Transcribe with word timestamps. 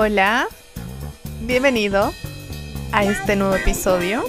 Hola, 0.00 0.46
bienvenido 1.40 2.12
a 2.92 3.02
este 3.02 3.34
nuevo 3.34 3.56
episodio 3.56 4.22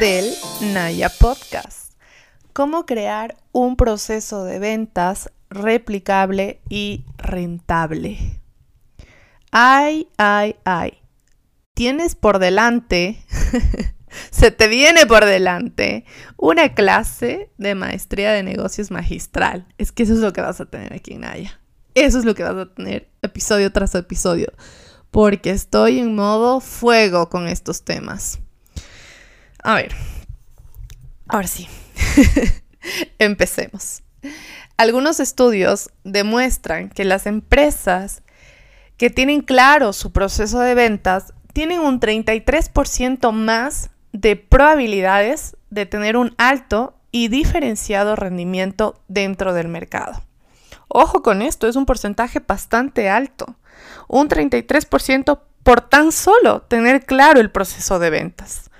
del 0.00 0.34
Naya 0.72 1.08
Podcast. 1.08 1.92
Cómo 2.52 2.84
crear 2.84 3.36
un 3.52 3.76
proceso 3.76 4.44
de 4.44 4.58
ventas 4.58 5.30
replicable 5.50 6.60
y 6.68 7.04
rentable. 7.16 8.40
Ay, 9.52 10.08
ay, 10.18 10.56
ay. 10.64 10.98
Tienes 11.72 12.16
por 12.16 12.40
delante, 12.40 13.24
se 14.32 14.50
te 14.50 14.66
viene 14.66 15.06
por 15.06 15.24
delante 15.26 16.06
una 16.36 16.74
clase 16.74 17.52
de 17.56 17.76
maestría 17.76 18.32
de 18.32 18.42
negocios 18.42 18.90
magistral. 18.90 19.64
Es 19.78 19.92
que 19.92 20.02
eso 20.02 20.14
es 20.14 20.18
lo 20.18 20.32
que 20.32 20.40
vas 20.40 20.60
a 20.60 20.66
tener 20.66 20.92
aquí 20.92 21.12
en 21.12 21.20
Naya. 21.20 21.61
Eso 21.94 22.18
es 22.18 22.24
lo 22.24 22.34
que 22.34 22.42
vas 22.42 22.56
a 22.56 22.74
tener 22.74 23.08
episodio 23.22 23.70
tras 23.72 23.94
episodio, 23.94 24.52
porque 25.10 25.50
estoy 25.50 25.98
en 25.98 26.14
modo 26.14 26.60
fuego 26.60 27.28
con 27.28 27.48
estos 27.48 27.82
temas. 27.82 28.38
A 29.62 29.74
ver, 29.74 29.94
ahora 31.28 31.46
sí, 31.46 31.68
empecemos. 33.18 34.02
Algunos 34.76 35.20
estudios 35.20 35.90
demuestran 36.02 36.88
que 36.88 37.04
las 37.04 37.26
empresas 37.26 38.22
que 38.96 39.10
tienen 39.10 39.42
claro 39.42 39.92
su 39.92 40.12
proceso 40.12 40.60
de 40.60 40.74
ventas 40.74 41.34
tienen 41.52 41.80
un 41.80 42.00
33% 42.00 43.32
más 43.32 43.90
de 44.12 44.36
probabilidades 44.36 45.56
de 45.70 45.86
tener 45.86 46.16
un 46.16 46.34
alto 46.38 46.94
y 47.10 47.28
diferenciado 47.28 48.16
rendimiento 48.16 49.02
dentro 49.08 49.52
del 49.52 49.68
mercado. 49.68 50.22
Ojo 50.94 51.22
con 51.22 51.40
esto, 51.40 51.66
es 51.66 51.76
un 51.76 51.86
porcentaje 51.86 52.40
bastante 52.46 53.08
alto. 53.08 53.56
Un 54.08 54.28
33% 54.28 55.40
por 55.62 55.80
tan 55.80 56.12
solo 56.12 56.62
tener 56.62 57.06
claro 57.06 57.40
el 57.40 57.50
proceso 57.50 57.98
de 57.98 58.10
ventas. 58.10 58.70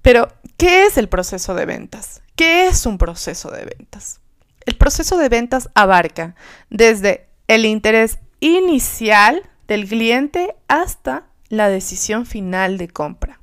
Pero, 0.00 0.28
¿qué 0.56 0.86
es 0.86 0.96
el 0.96 1.10
proceso 1.10 1.54
de 1.54 1.66
ventas? 1.66 2.22
¿Qué 2.36 2.66
es 2.68 2.86
un 2.86 2.96
proceso 2.96 3.50
de 3.50 3.66
ventas? 3.66 4.20
El 4.64 4.76
proceso 4.76 5.18
de 5.18 5.28
ventas 5.28 5.68
abarca 5.74 6.36
desde 6.70 7.28
el 7.48 7.66
interés 7.66 8.18
inicial 8.40 9.42
del 9.68 9.86
cliente 9.86 10.56
hasta 10.68 11.26
la 11.50 11.68
decisión 11.68 12.24
final 12.24 12.78
de 12.78 12.88
compra. 12.88 13.40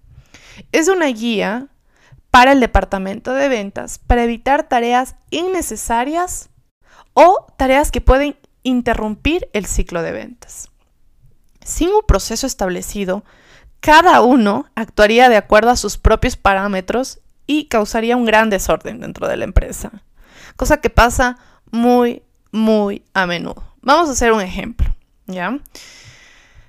Es 0.72 0.88
una 0.88 1.07
guía 1.07 1.67
para 2.31 2.53
el 2.53 2.59
departamento 2.59 3.33
de 3.33 3.50
ventas 3.50 4.00
para 4.00 4.23
evitar 4.23 4.67
tareas 4.67 5.16
innecesarias 5.30 6.50
o 7.22 7.45
tareas 7.55 7.91
que 7.91 8.02
pueden 8.02 8.36
interrumpir 8.64 9.47
el 9.53 9.67
ciclo 9.67 10.02
de 10.02 10.11
ventas. 10.11 10.69
Sin 11.63 11.89
un 11.89 12.02
proceso 12.08 12.47
establecido, 12.47 13.23
cada 13.80 14.22
uno 14.22 14.66
actuaría 14.73 15.30
de 15.30 15.38
acuerdo 15.38 15.69
a 15.69 15.75
sus 15.75 15.97
propios 15.97 16.36
parámetros 16.36 17.19
y 17.45 17.66
causaría 17.66 18.17
un 18.17 18.25
gran 18.25 18.50
desorden 18.50 19.00
dentro 19.00 19.28
de 19.28 19.38
la 19.38 19.44
empresa, 19.44 20.03
cosa 20.55 20.81
que 20.81 20.89
pasa 20.89 21.38
muy, 21.69 22.23
muy 22.52 23.03
a 23.13 23.28
menudo. 23.28 23.63
Vamos 23.81 24.09
a 24.09 24.13
hacer 24.13 24.31
un 24.31 24.41
ejemplo, 24.41 24.88
¿ya? 25.28 25.59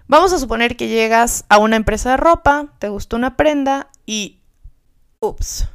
Vamos 0.06 0.34
a 0.34 0.38
suponer 0.38 0.76
que 0.76 0.88
llegas 0.88 1.46
a 1.48 1.56
una 1.56 1.76
empresa 1.76 2.10
de 2.10 2.16
ropa, 2.18 2.66
te 2.78 2.90
gustó 2.90 3.16
una 3.16 3.38
prenda 3.38 3.88
y, 4.04 4.40
ups, 5.20 5.66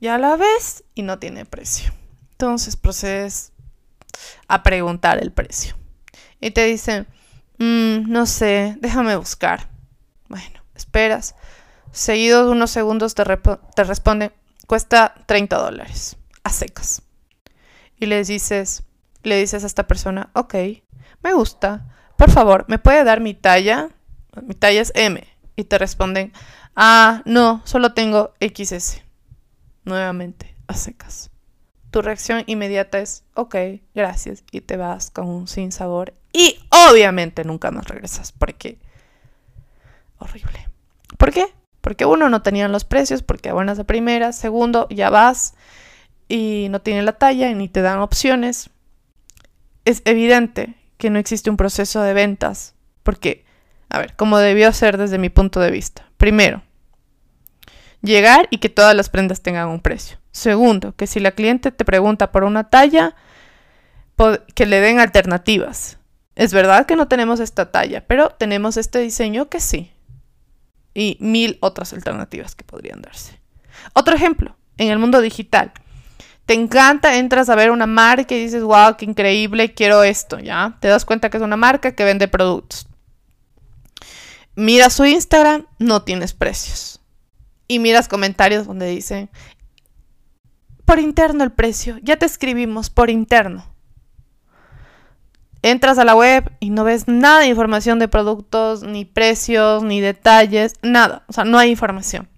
ya 0.00 0.18
la 0.18 0.36
ves 0.36 0.82
y 0.94 1.02
no 1.02 1.20
tiene 1.20 1.44
precio. 1.44 1.92
Entonces 2.32 2.76
procedes 2.76 3.52
a 4.48 4.62
preguntar 4.62 5.22
el 5.22 5.32
precio. 5.32 5.76
Y 6.40 6.50
te 6.50 6.64
dicen, 6.64 7.06
mm, 7.58 8.10
no 8.10 8.26
sé, 8.26 8.76
déjame 8.80 9.16
buscar. 9.16 9.70
Bueno, 10.28 10.60
esperas. 10.74 11.34
Seguidos 11.92 12.50
unos 12.50 12.70
segundos 12.70 13.14
te, 13.14 13.24
te 13.74 13.84
responden, 13.84 14.32
cuesta 14.66 15.14
30 15.26 15.56
dólares, 15.56 16.16
a 16.42 16.50
secas. 16.50 17.02
Y 17.98 18.06
le 18.06 18.22
dices, 18.24 18.82
le 19.22 19.38
dices 19.38 19.62
a 19.64 19.66
esta 19.66 19.86
persona, 19.86 20.30
ok, 20.34 20.54
me 21.22 21.32
gusta, 21.32 21.86
por 22.16 22.30
favor, 22.30 22.64
¿me 22.68 22.78
puede 22.78 23.04
dar 23.04 23.20
mi 23.20 23.34
talla? 23.34 23.90
Mi 24.42 24.54
talla 24.54 24.80
es 24.80 24.92
M. 24.94 25.22
Y 25.56 25.64
te 25.64 25.78
responden, 25.78 26.32
ah, 26.74 27.22
no, 27.24 27.62
solo 27.64 27.94
tengo 27.94 28.34
XS. 28.40 29.02
Nuevamente, 29.84 30.56
a 30.66 30.74
secas 30.74 31.30
tu 31.94 32.02
reacción 32.02 32.42
inmediata 32.46 32.98
es, 32.98 33.22
ok, 33.34 33.54
gracias, 33.94 34.42
y 34.50 34.62
te 34.62 34.76
vas 34.76 35.12
con 35.12 35.28
un 35.28 35.46
sin 35.46 35.70
sabor. 35.70 36.12
Y 36.32 36.58
obviamente 36.88 37.44
nunca 37.44 37.70
más 37.70 37.86
regresas, 37.86 38.32
porque... 38.32 38.78
Horrible. 40.18 40.68
¿Por 41.18 41.32
qué? 41.32 41.46
Porque 41.80 42.04
uno, 42.04 42.28
no 42.28 42.42
tenían 42.42 42.72
los 42.72 42.84
precios, 42.84 43.22
porque 43.22 43.52
buenas 43.52 43.78
de 43.78 43.84
primera. 43.84 44.32
Segundo, 44.32 44.88
ya 44.90 45.08
vas 45.08 45.54
y 46.26 46.66
no 46.70 46.80
tiene 46.80 47.02
la 47.02 47.12
talla 47.12 47.48
y 47.48 47.54
ni 47.54 47.68
te 47.68 47.80
dan 47.80 48.00
opciones. 48.00 48.70
Es 49.84 50.02
evidente 50.04 50.74
que 50.98 51.10
no 51.10 51.20
existe 51.20 51.48
un 51.48 51.56
proceso 51.56 52.02
de 52.02 52.12
ventas, 52.12 52.74
porque, 53.04 53.44
a 53.88 54.00
ver, 54.00 54.16
como 54.16 54.38
debió 54.38 54.72
ser 54.72 54.98
desde 54.98 55.18
mi 55.18 55.28
punto 55.28 55.60
de 55.60 55.70
vista. 55.70 56.10
Primero, 56.16 56.64
llegar 58.02 58.48
y 58.50 58.58
que 58.58 58.68
todas 58.68 58.96
las 58.96 59.10
prendas 59.10 59.42
tengan 59.42 59.68
un 59.68 59.78
precio. 59.78 60.18
Segundo, 60.34 60.96
que 60.96 61.06
si 61.06 61.20
la 61.20 61.30
cliente 61.30 61.70
te 61.70 61.84
pregunta 61.84 62.32
por 62.32 62.42
una 62.42 62.68
talla, 62.68 63.14
que 64.56 64.66
le 64.66 64.80
den 64.80 64.98
alternativas. 64.98 65.98
Es 66.34 66.52
verdad 66.52 66.86
que 66.86 66.96
no 66.96 67.06
tenemos 67.06 67.38
esta 67.38 67.70
talla, 67.70 68.04
pero 68.04 68.30
tenemos 68.30 68.76
este 68.76 68.98
diseño 68.98 69.48
que 69.48 69.60
sí. 69.60 69.92
Y 70.92 71.16
mil 71.20 71.56
otras 71.60 71.92
alternativas 71.92 72.56
que 72.56 72.64
podrían 72.64 73.00
darse. 73.00 73.38
Otro 73.92 74.16
ejemplo, 74.16 74.56
en 74.76 74.90
el 74.90 74.98
mundo 74.98 75.20
digital. 75.20 75.70
Te 76.46 76.54
encanta, 76.54 77.16
entras 77.16 77.48
a 77.48 77.54
ver 77.54 77.70
una 77.70 77.86
marca 77.86 78.34
y 78.34 78.42
dices, 78.42 78.64
wow, 78.64 78.96
qué 78.98 79.04
increíble, 79.04 79.72
quiero 79.72 80.02
esto, 80.02 80.40
¿ya? 80.40 80.76
Te 80.80 80.88
das 80.88 81.04
cuenta 81.04 81.30
que 81.30 81.36
es 81.36 81.44
una 81.44 81.56
marca 81.56 81.94
que 81.94 82.02
vende 82.02 82.26
productos. 82.26 82.88
Mira 84.56 84.90
su 84.90 85.04
Instagram, 85.04 85.66
no 85.78 86.02
tienes 86.02 86.34
precios. 86.34 87.00
Y 87.66 87.78
miras 87.78 88.08
comentarios 88.08 88.66
donde 88.66 88.86
dicen, 88.86 89.30
por 90.84 90.98
interno 90.98 91.44
el 91.44 91.52
precio, 91.52 91.98
ya 92.02 92.16
te 92.16 92.26
escribimos 92.26 92.90
por 92.90 93.10
interno. 93.10 93.64
Entras 95.62 95.98
a 95.98 96.04
la 96.04 96.14
web 96.14 96.52
y 96.60 96.68
no 96.68 96.84
ves 96.84 97.08
nada 97.08 97.40
de 97.40 97.46
información 97.46 97.98
de 97.98 98.06
productos, 98.06 98.82
ni 98.82 99.06
precios, 99.06 99.82
ni 99.82 100.00
detalles, 100.02 100.74
nada. 100.82 101.24
O 101.26 101.32
sea, 101.32 101.44
no 101.44 101.56
hay 101.56 101.70
información. 101.70 102.28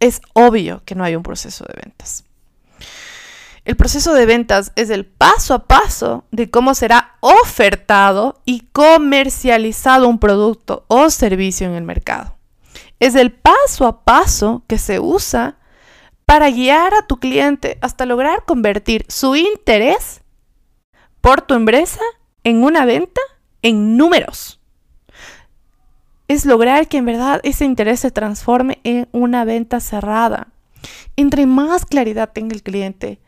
Es 0.00 0.20
obvio 0.32 0.82
que 0.84 0.96
no 0.96 1.04
hay 1.04 1.14
un 1.14 1.22
proceso 1.22 1.64
de 1.66 1.80
ventas. 1.84 2.24
El 3.64 3.76
proceso 3.76 4.12
de 4.14 4.26
ventas 4.26 4.72
es 4.74 4.90
el 4.90 5.06
paso 5.06 5.54
a 5.54 5.68
paso 5.68 6.24
de 6.32 6.50
cómo 6.50 6.74
será 6.74 7.14
ofertado 7.20 8.40
y 8.44 8.62
comercializado 8.72 10.08
un 10.08 10.18
producto 10.18 10.86
o 10.88 11.10
servicio 11.10 11.68
en 11.68 11.74
el 11.74 11.84
mercado. 11.84 12.36
Es 12.98 13.14
el 13.14 13.30
paso 13.30 13.86
a 13.86 14.02
paso 14.02 14.64
que 14.66 14.78
se 14.78 14.98
usa 14.98 15.59
para 16.30 16.48
guiar 16.48 16.94
a 16.94 17.08
tu 17.08 17.18
cliente 17.18 17.76
hasta 17.80 18.06
lograr 18.06 18.44
convertir 18.44 19.04
su 19.08 19.34
interés 19.34 20.22
por 21.20 21.42
tu 21.42 21.54
empresa 21.54 21.98
en 22.44 22.62
una 22.62 22.84
venta 22.84 23.20
en 23.62 23.96
números. 23.96 24.60
Es 26.28 26.46
lograr 26.46 26.86
que 26.86 26.98
en 26.98 27.06
verdad 27.06 27.40
ese 27.42 27.64
interés 27.64 27.98
se 27.98 28.12
transforme 28.12 28.78
en 28.84 29.08
una 29.10 29.44
venta 29.44 29.80
cerrada. 29.80 30.52
Entre 31.16 31.46
más 31.46 31.84
claridad 31.84 32.30
tenga 32.32 32.54
el 32.54 32.62
cliente, 32.62 33.20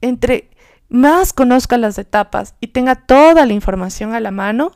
entre 0.00 0.50
más 0.88 1.32
conozca 1.32 1.78
las 1.78 1.98
etapas 1.98 2.54
y 2.60 2.68
tenga 2.68 2.94
toda 2.94 3.44
la 3.44 3.54
información 3.54 4.14
a 4.14 4.20
la 4.20 4.30
mano, 4.30 4.70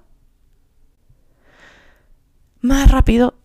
más 2.63 2.91
rápido, 2.91 3.39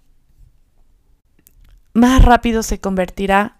más 1.93 2.25
rápido 2.25 2.63
se 2.63 2.79
convertirá 2.79 3.59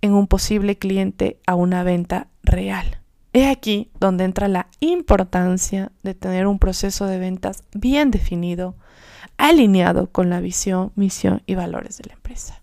en 0.00 0.14
un 0.14 0.26
posible 0.26 0.76
cliente 0.78 1.40
a 1.46 1.54
una 1.54 1.82
venta 1.82 2.28
real. 2.42 3.00
He 3.32 3.50
aquí 3.50 3.90
donde 4.00 4.24
entra 4.24 4.48
la 4.48 4.68
importancia 4.80 5.92
de 6.02 6.14
tener 6.14 6.46
un 6.46 6.58
proceso 6.58 7.06
de 7.06 7.18
ventas 7.18 7.64
bien 7.74 8.10
definido, 8.10 8.76
alineado 9.36 10.10
con 10.10 10.30
la 10.30 10.40
visión, 10.40 10.92
misión 10.94 11.42
y 11.44 11.54
valores 11.54 11.98
de 11.98 12.04
la 12.08 12.14
empresa. 12.14 12.62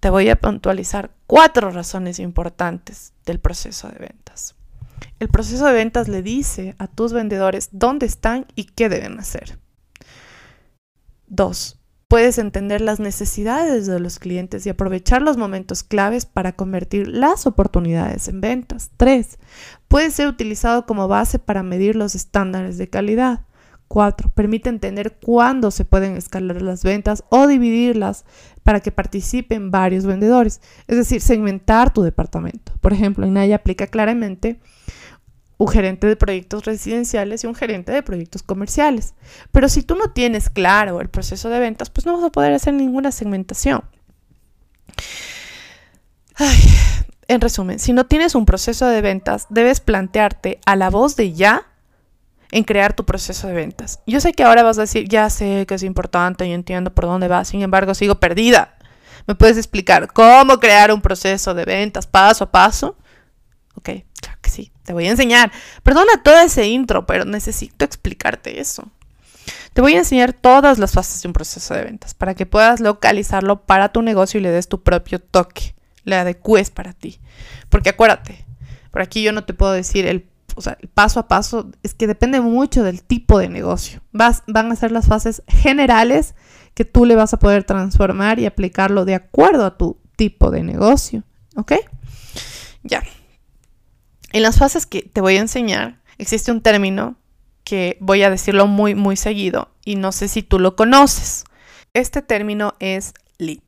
Te 0.00 0.10
voy 0.10 0.28
a 0.28 0.36
puntualizar 0.36 1.12
cuatro 1.26 1.70
razones 1.70 2.18
importantes 2.18 3.14
del 3.24 3.38
proceso 3.38 3.88
de 3.88 3.98
ventas. 3.98 4.56
El 5.20 5.28
proceso 5.28 5.64
de 5.66 5.72
ventas 5.72 6.08
le 6.08 6.22
dice 6.22 6.74
a 6.78 6.88
tus 6.88 7.12
vendedores 7.12 7.68
dónde 7.72 8.06
están 8.06 8.46
y 8.56 8.64
qué 8.64 8.88
deben 8.88 9.18
hacer. 9.20 9.58
Dos, 11.28 11.78
Puedes 12.12 12.36
entender 12.36 12.82
las 12.82 13.00
necesidades 13.00 13.86
de 13.86 13.98
los 13.98 14.18
clientes 14.18 14.66
y 14.66 14.68
aprovechar 14.68 15.22
los 15.22 15.38
momentos 15.38 15.82
claves 15.82 16.26
para 16.26 16.52
convertir 16.52 17.08
las 17.08 17.46
oportunidades 17.46 18.28
en 18.28 18.42
ventas. 18.42 18.90
3. 18.98 19.38
Puede 19.88 20.10
ser 20.10 20.28
utilizado 20.28 20.84
como 20.84 21.08
base 21.08 21.38
para 21.38 21.62
medir 21.62 21.96
los 21.96 22.14
estándares 22.14 22.76
de 22.76 22.90
calidad. 22.90 23.46
4. 23.88 24.28
Permite 24.28 24.68
entender 24.68 25.16
cuándo 25.24 25.70
se 25.70 25.86
pueden 25.86 26.18
escalar 26.18 26.60
las 26.60 26.82
ventas 26.82 27.24
o 27.30 27.46
dividirlas 27.46 28.26
para 28.62 28.80
que 28.80 28.92
participen 28.92 29.70
varios 29.70 30.04
vendedores. 30.04 30.60
Es 30.88 30.98
decir, 30.98 31.22
segmentar 31.22 31.94
tu 31.94 32.02
departamento. 32.02 32.74
Por 32.82 32.92
ejemplo, 32.92 33.24
en 33.24 33.32
Naya 33.32 33.56
aplica 33.56 33.86
claramente 33.86 34.60
un 35.62 35.68
gerente 35.68 36.08
de 36.08 36.16
proyectos 36.16 36.64
residenciales 36.64 37.44
y 37.44 37.46
un 37.46 37.54
gerente 37.54 37.92
de 37.92 38.02
proyectos 38.02 38.42
comerciales. 38.42 39.14
Pero 39.52 39.68
si 39.68 39.82
tú 39.82 39.94
no 39.94 40.10
tienes 40.10 40.50
claro 40.50 41.00
el 41.00 41.08
proceso 41.08 41.50
de 41.50 41.60
ventas, 41.60 41.88
pues 41.88 42.04
no 42.04 42.14
vas 42.14 42.24
a 42.24 42.30
poder 42.30 42.52
hacer 42.52 42.74
ninguna 42.74 43.12
segmentación. 43.12 43.84
en 47.28 47.40
resumen, 47.40 47.78
si 47.78 47.92
no 47.92 48.06
tienes 48.06 48.34
un 48.34 48.44
proceso 48.44 48.86
de 48.86 49.02
ventas, 49.02 49.46
debes 49.50 49.78
plantearte 49.78 50.58
a 50.66 50.74
la 50.74 50.90
voz 50.90 51.14
de 51.14 51.32
ya 51.32 51.68
en 52.50 52.64
crear 52.64 52.92
tu 52.94 53.04
proceso 53.04 53.46
de 53.46 53.54
ventas. 53.54 54.00
Yo 54.04 54.20
sé 54.20 54.32
que 54.32 54.42
ahora 54.42 54.64
vas 54.64 54.78
a 54.78 54.82
decir, 54.82 55.06
ya 55.08 55.30
sé 55.30 55.64
que 55.68 55.76
es 55.76 55.84
importante 55.84 56.44
y 56.44 56.52
entiendo 56.52 56.92
por 56.92 57.04
dónde 57.04 57.28
va, 57.28 57.44
sin 57.44 57.62
embargo, 57.62 57.94
sigo 57.94 58.16
perdida. 58.16 58.74
¿Me 59.28 59.36
puedes 59.36 59.56
explicar 59.56 60.12
cómo 60.12 60.58
crear 60.58 60.92
un 60.92 61.00
proceso 61.00 61.54
de 61.54 61.64
ventas 61.64 62.08
paso 62.08 62.42
a 62.42 62.50
paso? 62.50 62.96
Ok, 63.76 63.90
claro 64.20 64.38
que 64.42 64.50
sí, 64.50 64.71
te 64.84 64.92
voy 64.92 65.06
a 65.06 65.10
enseñar. 65.10 65.52
Perdona 65.82 66.22
todo 66.22 66.38
ese 66.40 66.66
intro, 66.68 67.06
pero 67.06 67.24
necesito 67.24 67.84
explicarte 67.84 68.60
eso. 68.60 68.90
Te 69.72 69.80
voy 69.80 69.94
a 69.94 69.98
enseñar 69.98 70.32
todas 70.32 70.78
las 70.78 70.92
fases 70.92 71.22
de 71.22 71.28
un 71.28 71.32
proceso 71.32 71.74
de 71.74 71.84
ventas 71.84 72.14
para 72.14 72.34
que 72.34 72.46
puedas 72.46 72.80
localizarlo 72.80 73.62
para 73.62 73.90
tu 73.90 74.02
negocio 74.02 74.38
y 74.38 74.42
le 74.42 74.50
des 74.50 74.68
tu 74.68 74.82
propio 74.82 75.18
toque, 75.18 75.74
le 76.04 76.16
adecues 76.16 76.70
para 76.70 76.92
ti. 76.92 77.20
Porque 77.68 77.90
acuérdate, 77.90 78.44
por 78.90 79.02
aquí 79.02 79.22
yo 79.22 79.32
no 79.32 79.44
te 79.44 79.54
puedo 79.54 79.72
decir 79.72 80.06
el, 80.06 80.28
paso 80.94 81.20
a 81.20 81.28
paso, 81.28 81.70
es 81.82 81.94
que 81.94 82.06
depende 82.06 82.40
mucho 82.40 82.82
del 82.82 83.02
tipo 83.02 83.38
de 83.38 83.48
negocio. 83.48 84.02
Vas, 84.12 84.42
van 84.46 84.70
a 84.70 84.76
ser 84.76 84.92
las 84.92 85.06
fases 85.06 85.42
generales 85.48 86.34
que 86.74 86.84
tú 86.84 87.06
le 87.06 87.16
vas 87.16 87.32
a 87.32 87.38
poder 87.38 87.64
transformar 87.64 88.38
y 88.38 88.46
aplicarlo 88.46 89.04
de 89.04 89.14
acuerdo 89.14 89.64
a 89.64 89.78
tu 89.78 89.98
tipo 90.16 90.50
de 90.50 90.62
negocio. 90.62 91.24
¿Ok? 91.56 91.72
Ya, 92.82 93.02
en 94.32 94.42
las 94.42 94.58
fases 94.58 94.86
que 94.86 95.02
te 95.02 95.20
voy 95.20 95.36
a 95.36 95.40
enseñar, 95.40 96.00
existe 96.18 96.50
un 96.50 96.62
término 96.62 97.16
que 97.64 97.96
voy 98.00 98.22
a 98.22 98.30
decirlo 98.30 98.66
muy, 98.66 98.94
muy 98.94 99.16
seguido 99.16 99.70
y 99.84 99.96
no 99.96 100.12
sé 100.12 100.28
si 100.28 100.42
tú 100.42 100.58
lo 100.58 100.76
conoces. 100.76 101.44
Este 101.94 102.22
término 102.22 102.74
es 102.80 103.14
lead. 103.38 103.62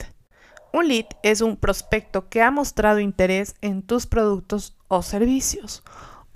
Un 0.72 0.88
lead 0.88 1.06
es 1.22 1.40
un 1.40 1.56
prospecto 1.56 2.28
que 2.28 2.42
ha 2.42 2.50
mostrado 2.50 2.98
interés 2.98 3.54
en 3.60 3.82
tus 3.82 4.06
productos 4.06 4.76
o 4.88 5.02
servicios. 5.02 5.82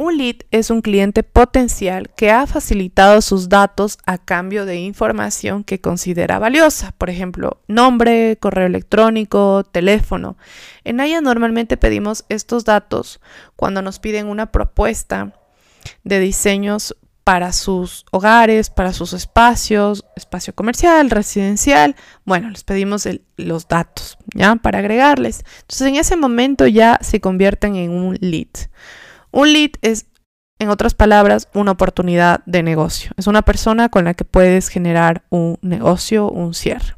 Un 0.01 0.17
lead 0.17 0.37
es 0.53 0.71
un 0.71 0.81
cliente 0.81 1.25
potencial 1.25 2.09
que 2.17 2.31
ha 2.31 2.47
facilitado 2.47 3.21
sus 3.21 3.49
datos 3.49 3.99
a 4.07 4.17
cambio 4.17 4.65
de 4.65 4.77
información 4.77 5.65
que 5.65 5.81
considera 5.81 6.39
valiosa, 6.39 6.95
por 6.97 7.11
ejemplo, 7.11 7.61
nombre, 7.67 8.37
correo 8.39 8.67
electrónico, 8.67 9.65
teléfono. 9.65 10.37
En 10.85 11.01
ella 11.01 11.21
normalmente 11.21 11.77
pedimos 11.77 12.25
estos 12.29 12.65
datos 12.65 13.21
cuando 13.57 13.83
nos 13.83 13.99
piden 13.99 14.29
una 14.29 14.53
propuesta 14.53 15.33
de 16.05 16.21
diseños 16.21 16.97
para 17.25 17.53
sus 17.53 18.07
hogares, 18.13 18.71
para 18.71 18.93
sus 18.93 19.13
espacios, 19.13 20.05
espacio 20.15 20.55
comercial, 20.55 21.11
residencial. 21.11 21.97
Bueno, 22.25 22.51
les 22.51 22.63
pedimos 22.63 23.09
los 23.37 23.67
datos, 23.67 24.17
¿ya? 24.33 24.55
Para 24.55 24.79
agregarles. 24.79 25.45
Entonces, 25.63 25.89
en 25.89 25.97
ese 25.97 26.17
momento 26.17 26.69
ya 26.69 27.01
se 27.03 27.21
convierten 27.21 27.75
en 27.75 27.91
un 27.91 28.17
lead. 28.21 28.69
Un 29.31 29.53
lead 29.53 29.71
es, 29.83 30.07
en 30.59 30.69
otras 30.69 30.95
palabras, 30.95 31.49
una 31.55 31.73
oportunidad 31.73 32.41
de 32.47 32.63
negocio. 32.63 33.13
Es 33.17 33.27
una 33.27 33.43
persona 33.43 33.89
con 33.89 34.05
la 34.05 34.15
que 34.15 34.25
puedes 34.25 34.69
generar 34.69 35.25
un 35.31 35.59
negocio, 35.63 36.31
un 36.31 36.55
cierre. 36.55 36.97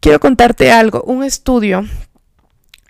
Quiero 0.00 0.20
contarte 0.20 0.70
algo. 0.70 1.02
Un 1.02 1.24
estudio 1.24 1.84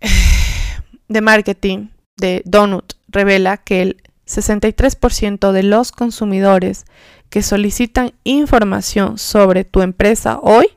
de 1.09 1.21
marketing 1.21 1.89
de 2.17 2.43
Donut 2.45 2.95
revela 3.09 3.57
que 3.57 3.83
el 3.83 4.03
63% 4.27 5.53
de 5.53 5.63
los 5.63 5.93
consumidores 5.93 6.85
que 7.31 7.43
solicitan 7.43 8.13
información 8.25 9.19
sobre 9.19 9.65
tu 9.65 9.83
empresa 9.83 10.39
hoy 10.43 10.69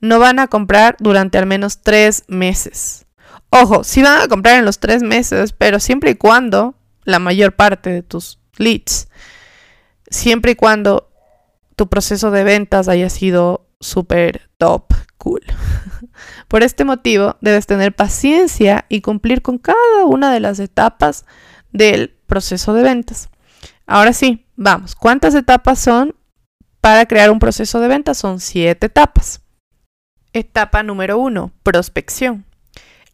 no 0.00 0.18
van 0.18 0.38
a 0.38 0.46
comprar 0.46 0.96
durante 1.00 1.38
al 1.38 1.46
menos 1.46 1.82
tres 1.82 2.24
meses. 2.28 3.05
Ojo, 3.50 3.84
sí 3.84 4.02
van 4.02 4.20
a 4.20 4.28
comprar 4.28 4.58
en 4.58 4.64
los 4.64 4.78
tres 4.78 5.02
meses, 5.02 5.52
pero 5.52 5.80
siempre 5.80 6.10
y 6.10 6.14
cuando 6.14 6.74
la 7.04 7.18
mayor 7.18 7.54
parte 7.54 7.90
de 7.90 8.02
tus 8.02 8.38
leads, 8.56 9.08
siempre 10.10 10.52
y 10.52 10.54
cuando 10.56 11.10
tu 11.76 11.88
proceso 11.88 12.30
de 12.30 12.44
ventas 12.44 12.88
haya 12.88 13.10
sido 13.10 13.68
súper 13.80 14.50
top, 14.58 14.92
cool. 15.18 15.42
Por 16.48 16.62
este 16.62 16.84
motivo, 16.84 17.36
debes 17.40 17.66
tener 17.66 17.94
paciencia 17.94 18.86
y 18.88 19.00
cumplir 19.00 19.42
con 19.42 19.58
cada 19.58 20.04
una 20.06 20.32
de 20.32 20.40
las 20.40 20.58
etapas 20.58 21.24
del 21.72 22.16
proceso 22.26 22.72
de 22.74 22.82
ventas. 22.82 23.28
Ahora 23.86 24.12
sí, 24.12 24.46
vamos, 24.56 24.94
¿cuántas 24.94 25.34
etapas 25.34 25.78
son 25.78 26.16
para 26.80 27.06
crear 27.06 27.30
un 27.30 27.38
proceso 27.38 27.80
de 27.80 27.88
ventas? 27.88 28.18
Son 28.18 28.40
siete 28.40 28.86
etapas. 28.86 29.42
Etapa 30.32 30.82
número 30.82 31.18
uno, 31.18 31.52
prospección. 31.62 32.44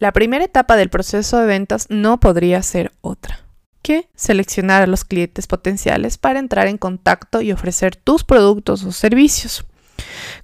La 0.03 0.11
primera 0.11 0.45
etapa 0.45 0.75
del 0.75 0.91
proceso 0.91 1.39
de 1.39 1.47
ventas 1.47 1.87
no 1.89 2.19
podría 2.19 2.61
ser 2.65 2.91
otra 3.03 3.39
que 3.83 4.09
seleccionar 4.17 4.83
a 4.83 4.89
los 4.89 5.05
clientes 5.05 5.47
potenciales 5.47 6.19
para 6.19 6.41
entrar 6.41 6.67
en 6.67 6.77
contacto 6.77 7.41
y 7.41 7.53
ofrecer 7.53 7.95
tus 7.95 8.25
productos 8.25 8.83
o 8.83 8.91
servicios. 8.91 9.65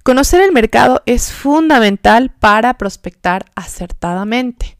Conocer 0.03 0.39
el 0.39 0.53
mercado 0.53 1.03
es 1.05 1.33
fundamental 1.33 2.31
para 2.39 2.77
prospectar 2.77 3.47
acertadamente. 3.53 4.77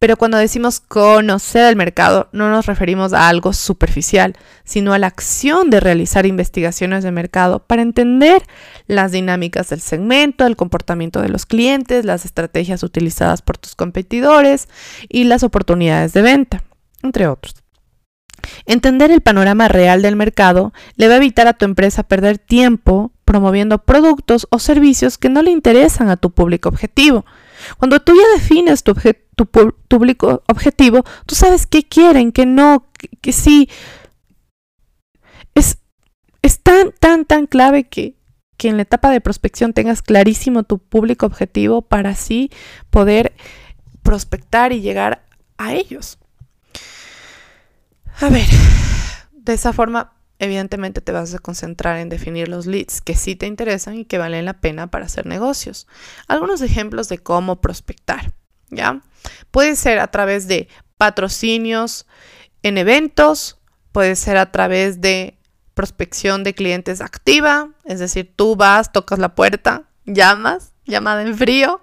Pero 0.00 0.16
cuando 0.16 0.38
decimos 0.38 0.80
conocer 0.80 1.66
el 1.68 1.76
mercado, 1.76 2.30
no 2.32 2.48
nos 2.48 2.64
referimos 2.64 3.12
a 3.12 3.28
algo 3.28 3.52
superficial, 3.52 4.34
sino 4.64 4.94
a 4.94 4.98
la 4.98 5.08
acción 5.08 5.68
de 5.68 5.78
realizar 5.78 6.24
investigaciones 6.24 7.04
de 7.04 7.10
mercado 7.10 7.58
para 7.66 7.82
entender 7.82 8.42
las 8.86 9.12
dinámicas 9.12 9.68
del 9.68 9.82
segmento, 9.82 10.46
el 10.46 10.56
comportamiento 10.56 11.20
de 11.20 11.28
los 11.28 11.44
clientes, 11.44 12.06
las 12.06 12.24
estrategias 12.24 12.82
utilizadas 12.82 13.42
por 13.42 13.58
tus 13.58 13.74
competidores 13.74 14.70
y 15.10 15.24
las 15.24 15.42
oportunidades 15.42 16.14
de 16.14 16.22
venta, 16.22 16.64
entre 17.02 17.26
otros. 17.26 17.56
Entender 18.64 19.10
el 19.10 19.20
panorama 19.20 19.68
real 19.68 20.00
del 20.00 20.16
mercado 20.16 20.72
le 20.96 21.08
va 21.08 21.14
a 21.14 21.18
evitar 21.18 21.46
a 21.46 21.52
tu 21.52 21.66
empresa 21.66 22.04
perder 22.04 22.38
tiempo 22.38 23.12
promoviendo 23.26 23.84
productos 23.84 24.46
o 24.50 24.58
servicios 24.60 25.18
que 25.18 25.28
no 25.28 25.42
le 25.42 25.50
interesan 25.50 26.08
a 26.08 26.16
tu 26.16 26.30
público 26.30 26.70
objetivo. 26.70 27.26
Cuando 27.78 28.00
tú 28.00 28.14
ya 28.14 28.38
defines 28.38 28.82
tu, 28.82 28.94
público 29.88 30.42
objetivo, 30.48 31.04
tú 31.26 31.34
sabes 31.34 31.66
qué 31.66 31.82
quieren, 31.82 32.32
qué 32.32 32.46
no, 32.46 32.90
que, 33.20 33.32
sí. 33.32 33.68
Es, 35.54 35.78
es 36.42 36.60
tan, 36.60 36.92
tan, 36.92 37.24
tan 37.24 37.46
clave 37.46 37.84
que, 37.84 38.16
que 38.56 38.68
en 38.68 38.76
la 38.76 38.82
etapa 38.82 39.10
de 39.10 39.20
prospección 39.20 39.72
tengas 39.72 40.02
clarísimo 40.02 40.62
tu 40.62 40.78
público 40.78 41.26
objetivo 41.26 41.82
para 41.82 42.10
así 42.10 42.50
poder 42.90 43.32
prospectar 44.02 44.72
y 44.72 44.80
llegar 44.80 45.24
a 45.58 45.74
ellos. 45.74 46.18
A 48.20 48.28
ver, 48.28 48.46
de 49.32 49.54
esa 49.54 49.72
forma 49.72 50.12
evidentemente 50.40 51.02
te 51.02 51.12
vas 51.12 51.34
a 51.34 51.38
concentrar 51.38 51.98
en 51.98 52.08
definir 52.08 52.48
los 52.48 52.66
leads 52.66 53.02
que 53.02 53.14
sí 53.14 53.36
te 53.36 53.46
interesan 53.46 53.98
y 53.98 54.04
que 54.06 54.18
valen 54.18 54.46
la 54.46 54.54
pena 54.54 54.88
para 54.88 55.04
hacer 55.04 55.26
negocios. 55.26 55.86
Algunos 56.26 56.62
ejemplos 56.62 57.08
de 57.08 57.18
cómo 57.18 57.60
prospectar, 57.60 58.32
¿ya? 58.70 59.02
Puede 59.50 59.76
ser 59.76 59.98
a 59.98 60.08
través 60.08 60.48
de 60.48 60.68
patrocinios 60.96 62.06
en 62.62 62.78
eventos, 62.78 63.58
puede 63.92 64.16
ser 64.16 64.38
a 64.38 64.50
través 64.50 65.02
de 65.02 65.38
prospección 65.74 66.42
de 66.42 66.54
clientes 66.54 67.02
activa, 67.02 67.70
es 67.84 68.00
decir, 68.00 68.32
tú 68.34 68.56
vas, 68.56 68.92
tocas 68.92 69.18
la 69.18 69.34
puerta, 69.34 69.84
llamas, 70.06 70.72
llamada 70.86 71.22
en 71.22 71.36
frío, 71.36 71.82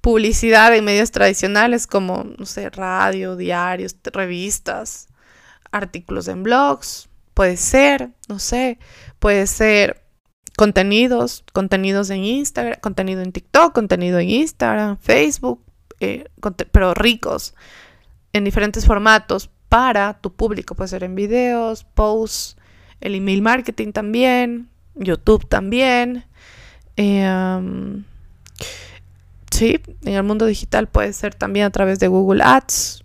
publicidad 0.00 0.74
en 0.74 0.84
medios 0.84 1.10
tradicionales 1.10 1.88
como, 1.88 2.24
no 2.38 2.46
sé, 2.46 2.70
radio, 2.70 3.34
diarios, 3.34 3.96
revistas, 4.04 5.08
artículos 5.72 6.28
en 6.28 6.44
blogs, 6.44 7.08
Puede 7.34 7.56
ser, 7.56 8.10
no 8.28 8.38
sé, 8.38 8.78
puede 9.18 9.46
ser 9.46 10.02
contenidos, 10.56 11.44
contenidos 11.52 12.10
en 12.10 12.24
Instagram, 12.24 12.78
contenido 12.80 13.22
en 13.22 13.32
TikTok, 13.32 13.72
contenido 13.72 14.18
en 14.18 14.30
Instagram, 14.30 14.98
Facebook, 14.98 15.64
eh, 16.00 16.28
pero 16.72 16.94
ricos 16.94 17.54
en 18.32 18.44
diferentes 18.44 18.86
formatos 18.86 19.50
para 19.68 20.20
tu 20.20 20.34
público. 20.34 20.74
Puede 20.74 20.88
ser 20.88 21.04
en 21.04 21.14
videos, 21.14 21.84
posts, 21.84 22.56
el 23.00 23.14
email 23.14 23.42
marketing 23.42 23.92
también, 23.92 24.68
YouTube 24.94 25.48
también. 25.48 26.24
Em, 26.96 28.04
sí, 29.50 29.80
en 30.04 30.14
el 30.14 30.22
mundo 30.22 30.46
digital 30.46 30.88
puede 30.88 31.12
ser 31.12 31.34
también 31.34 31.66
a 31.66 31.70
través 31.70 31.98
de 31.98 32.08
Google 32.08 32.42
Ads, 32.42 33.04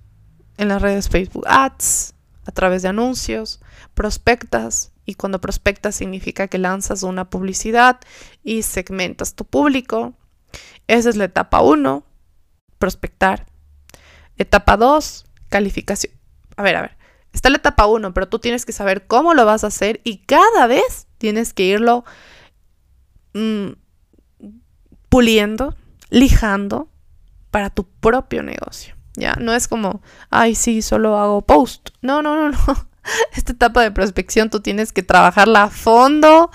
en 0.57 0.67
las 0.67 0.81
redes 0.81 1.07
Facebook 1.07 1.45
Ads, 1.47 2.13
a 2.47 2.51
través 2.51 2.81
de 2.81 2.87
anuncios, 2.87 3.59
prospectas. 3.93 4.93
Y 5.05 5.15
cuando 5.15 5.39
prospectas 5.39 5.95
significa 5.95 6.47
que 6.47 6.57
lanzas 6.57 7.03
una 7.03 7.29
publicidad 7.29 7.99
y 8.43 8.63
segmentas 8.63 9.35
tu 9.35 9.45
público. 9.45 10.13
Esa 10.87 11.09
es 11.09 11.17
la 11.17 11.25
etapa 11.25 11.61
1, 11.61 12.03
prospectar. 12.79 13.45
Etapa 14.37 14.77
2, 14.77 15.25
calificación. 15.49 16.13
A 16.55 16.63
ver, 16.63 16.77
a 16.77 16.81
ver. 16.81 16.97
Está 17.33 17.49
la 17.49 17.57
etapa 17.57 17.85
1, 17.85 18.13
pero 18.13 18.29
tú 18.29 18.39
tienes 18.39 18.65
que 18.65 18.71
saber 18.71 19.05
cómo 19.07 19.33
lo 19.33 19.45
vas 19.45 19.63
a 19.63 19.67
hacer 19.67 19.99
y 20.03 20.19
cada 20.19 20.67
vez 20.67 21.07
tienes 21.17 21.53
que 21.53 21.63
irlo 21.63 22.05
mm, 23.33 23.71
puliendo, 25.09 25.75
lijando 26.09 26.89
para 27.51 27.69
tu 27.69 27.83
propio 27.83 28.41
negocio. 28.41 28.96
Ya, 29.17 29.35
no 29.39 29.53
es 29.53 29.67
como, 29.67 30.01
ay, 30.29 30.53
sí, 30.53 30.83
solo 30.83 31.17
hago 31.17 31.41
post. 31.41 31.89
No, 32.01 32.21
no, 32.21 32.35
no, 32.35 32.51
no. 32.67 32.87
Esta 33.33 33.53
etapa 33.53 33.81
de 33.81 33.91
prospección 33.91 34.49
tú 34.49 34.59
tienes 34.59 34.93
que 34.93 35.01
trabajarla 35.01 35.63
a 35.63 35.69
fondo. 35.69 36.51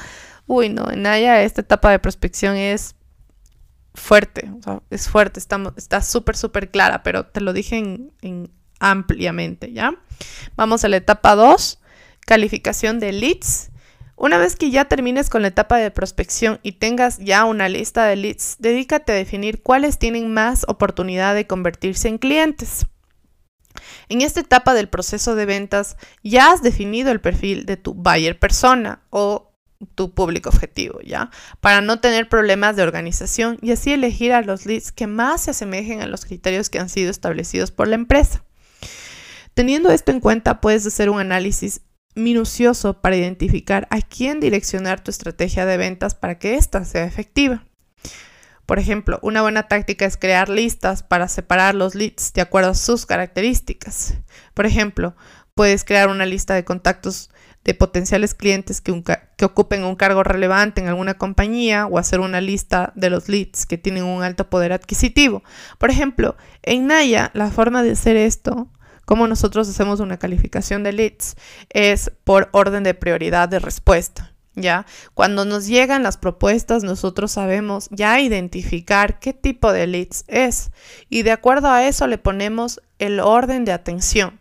Uy, 0.47 0.69
no, 0.69 0.90
en 0.90 1.02
Naya 1.02 1.42
esta 1.42 1.61
etapa 1.61 1.90
de 1.90 1.99
prospección 1.99 2.57
es 2.57 2.95
fuerte, 3.95 4.50
es 4.90 5.09
fuerte, 5.09 5.40
está 5.40 6.02
súper, 6.02 6.37
súper 6.37 6.71
clara, 6.71 7.02
pero 7.02 7.26
te 7.26 7.40
lo 7.40 7.52
dije 7.52 7.76
en, 7.76 8.50
ampliamente, 8.78 9.73
¿ya? 9.73 9.95
Vamos 10.57 10.85
a 10.85 10.88
la 10.88 10.97
etapa 10.97 11.35
2, 11.35 11.81
calificación 12.26 13.00
de 13.00 13.12
leads. 13.12 13.71
Una 14.23 14.38
vez 14.38 14.55
que 14.55 14.71
ya 14.71 14.85
termines 14.85 15.29
con 15.29 15.43
la 15.43 15.49
etapa 15.49 15.79
de 15.79 15.91
prospección 15.91 16.61
y 16.62 16.75
tengas 16.79 17.19
ya 17.19 17.45
una 17.45 17.69
lista 17.69 18.05
de 18.05 18.14
leads, 18.14 18.55
dedícate 18.61 19.11
a 19.11 19.17
definir 19.17 19.62
cuáles 19.62 19.99
tienen 19.99 20.33
más 20.33 20.64
oportunidad 20.69 21.35
de 21.35 21.49
convertirse 21.49 22.07
en 22.07 22.19
clientes. 22.19 22.87
En 24.09 24.23
esta 24.23 24.38
etapa 24.38 24.75
del 24.75 24.88
proceso 24.88 25.35
de 25.35 25.45
ventas 25.45 25.97
ya 26.23 26.52
has 26.52 26.62
definido 26.62 27.11
el 27.11 27.21
perfil 27.21 27.67
de 27.67 27.76
tu 27.76 27.95
buyer 27.95 28.38
persona 28.38 29.02
o 29.11 29.50
tu 29.97 30.14
público 30.14 30.50
objetivo, 30.50 31.00
¿ya? 31.00 31.33
Para 31.61 31.81
no 31.81 31.99
tener 31.99 32.29
problemas 32.29 32.76
de 32.76 32.85
organización 32.85 33.59
y 33.61 33.73
así 33.73 33.93
elegir 33.93 34.35
a 34.35 34.43
los 34.43 34.67
leads 34.67 34.93
que 34.93 35.09
más 35.09 35.41
se 35.41 35.50
asemejen 35.50 36.00
a 36.00 36.07
los 36.07 36.26
criterios 36.26 36.71
que 36.71 36.79
han 36.79 36.91
sido 36.91 37.11
establecidos 37.11 37.73
por 37.73 37.88
la 37.88 37.97
empresa. 37.97 38.45
Teniendo 39.55 39.91
esto 39.91 40.12
en 40.12 40.21
cuenta, 40.21 40.61
puedes 40.61 40.87
hacer 40.87 41.11
un 41.11 41.19
análisis 41.19 41.81
minucioso 42.14 43.00
para 43.00 43.16
identificar 43.16 43.87
a 43.90 44.00
quién 44.00 44.40
direccionar 44.40 45.02
tu 45.02 45.11
estrategia 45.11 45.66
de 45.66 45.76
ventas 45.76 46.14
para 46.14 46.38
que 46.38 46.57
ésta 46.57 46.85
sea 46.85 47.04
efectiva. 47.04 47.64
Por 48.66 48.78
ejemplo, 48.78 49.19
una 49.23 49.42
buena 49.42 49.69
táctica 49.69 50.07
es 50.07 50.16
crear 50.16 50.49
listas 50.49 51.02
para 51.02 51.28
separar 51.28 51.75
los 51.75 51.95
leads 51.95 52.33
de 52.33 52.42
acuerdo 52.42 52.71
a 52.71 52.75
sus 52.75 53.07
características. 53.07 54.14
Por 54.54 54.66
ejemplo, 54.66 55.14
puedes 55.54 55.85
crear 55.85 56.09
una 56.09 56.26
lista 56.26 56.54
de 56.54 56.64
contactos 56.64 57.31
de 57.64 57.75
potenciales 57.75 58.35
clientes 58.35 58.81
que, 58.81 59.02
que, 59.37 59.45
ocupen 59.45 59.85
un 59.85 59.95
cargo 59.95 60.25
relevante 60.25 60.81
en 60.81 60.88
alguna 60.88 61.14
compañía 61.14 61.87
o 61.87 61.99
hacer 61.99 62.21
una 62.21 62.40
lista 62.40 62.92
de 62.97 63.11
los 63.11 63.28
leads 63.28 63.66
que 63.66 63.78
tienen 63.78 64.04
un 64.04 64.23
alto 64.23 64.50
poder 64.50 64.73
adquisitivo. 64.73 65.42
Por 65.78 65.90
ejemplo, 65.90 66.37
en 66.62 66.88
Naya, 66.88 67.31
la 67.35 67.50
forma 67.50 67.83
de 67.83 67.92
hacer 67.92 68.16
esto, 68.16 68.69
como 69.04 69.26
nosotros 69.26 69.68
hacemos 69.68 70.00
una 70.00 70.18
calificación 70.18 70.82
de 70.82 70.92
leads, 70.92 71.37
es 71.71 72.11
por 72.25 72.49
orden 72.52 72.82
de 72.82 72.94
prioridad 72.94 73.49
de 73.49 73.59
respuesta. 73.59 74.28
¿Ya? 74.54 74.85
Cuando 75.14 75.47
nos 75.47 75.66
llegan 75.66 76.02
las 76.02 76.18
propuestas, 76.18 76.85
nosotros 76.85 77.32
sabemos 77.32 77.88
ya 77.90 78.21
identificar 78.21 79.18
qué 79.18 79.32
tipo 79.32 79.73
de 79.73 79.87
leads 79.87 80.25
es 80.28 80.73
y 81.09 81.23
de 81.23 81.32
acuerdo 81.32 81.68
a 81.68 81.87
eso 81.87 82.06
le 82.06 82.18
ponemos 82.18 82.82
el 82.99 83.21
orden 83.21 83.64
de 83.64 83.73
atención. 83.73 84.40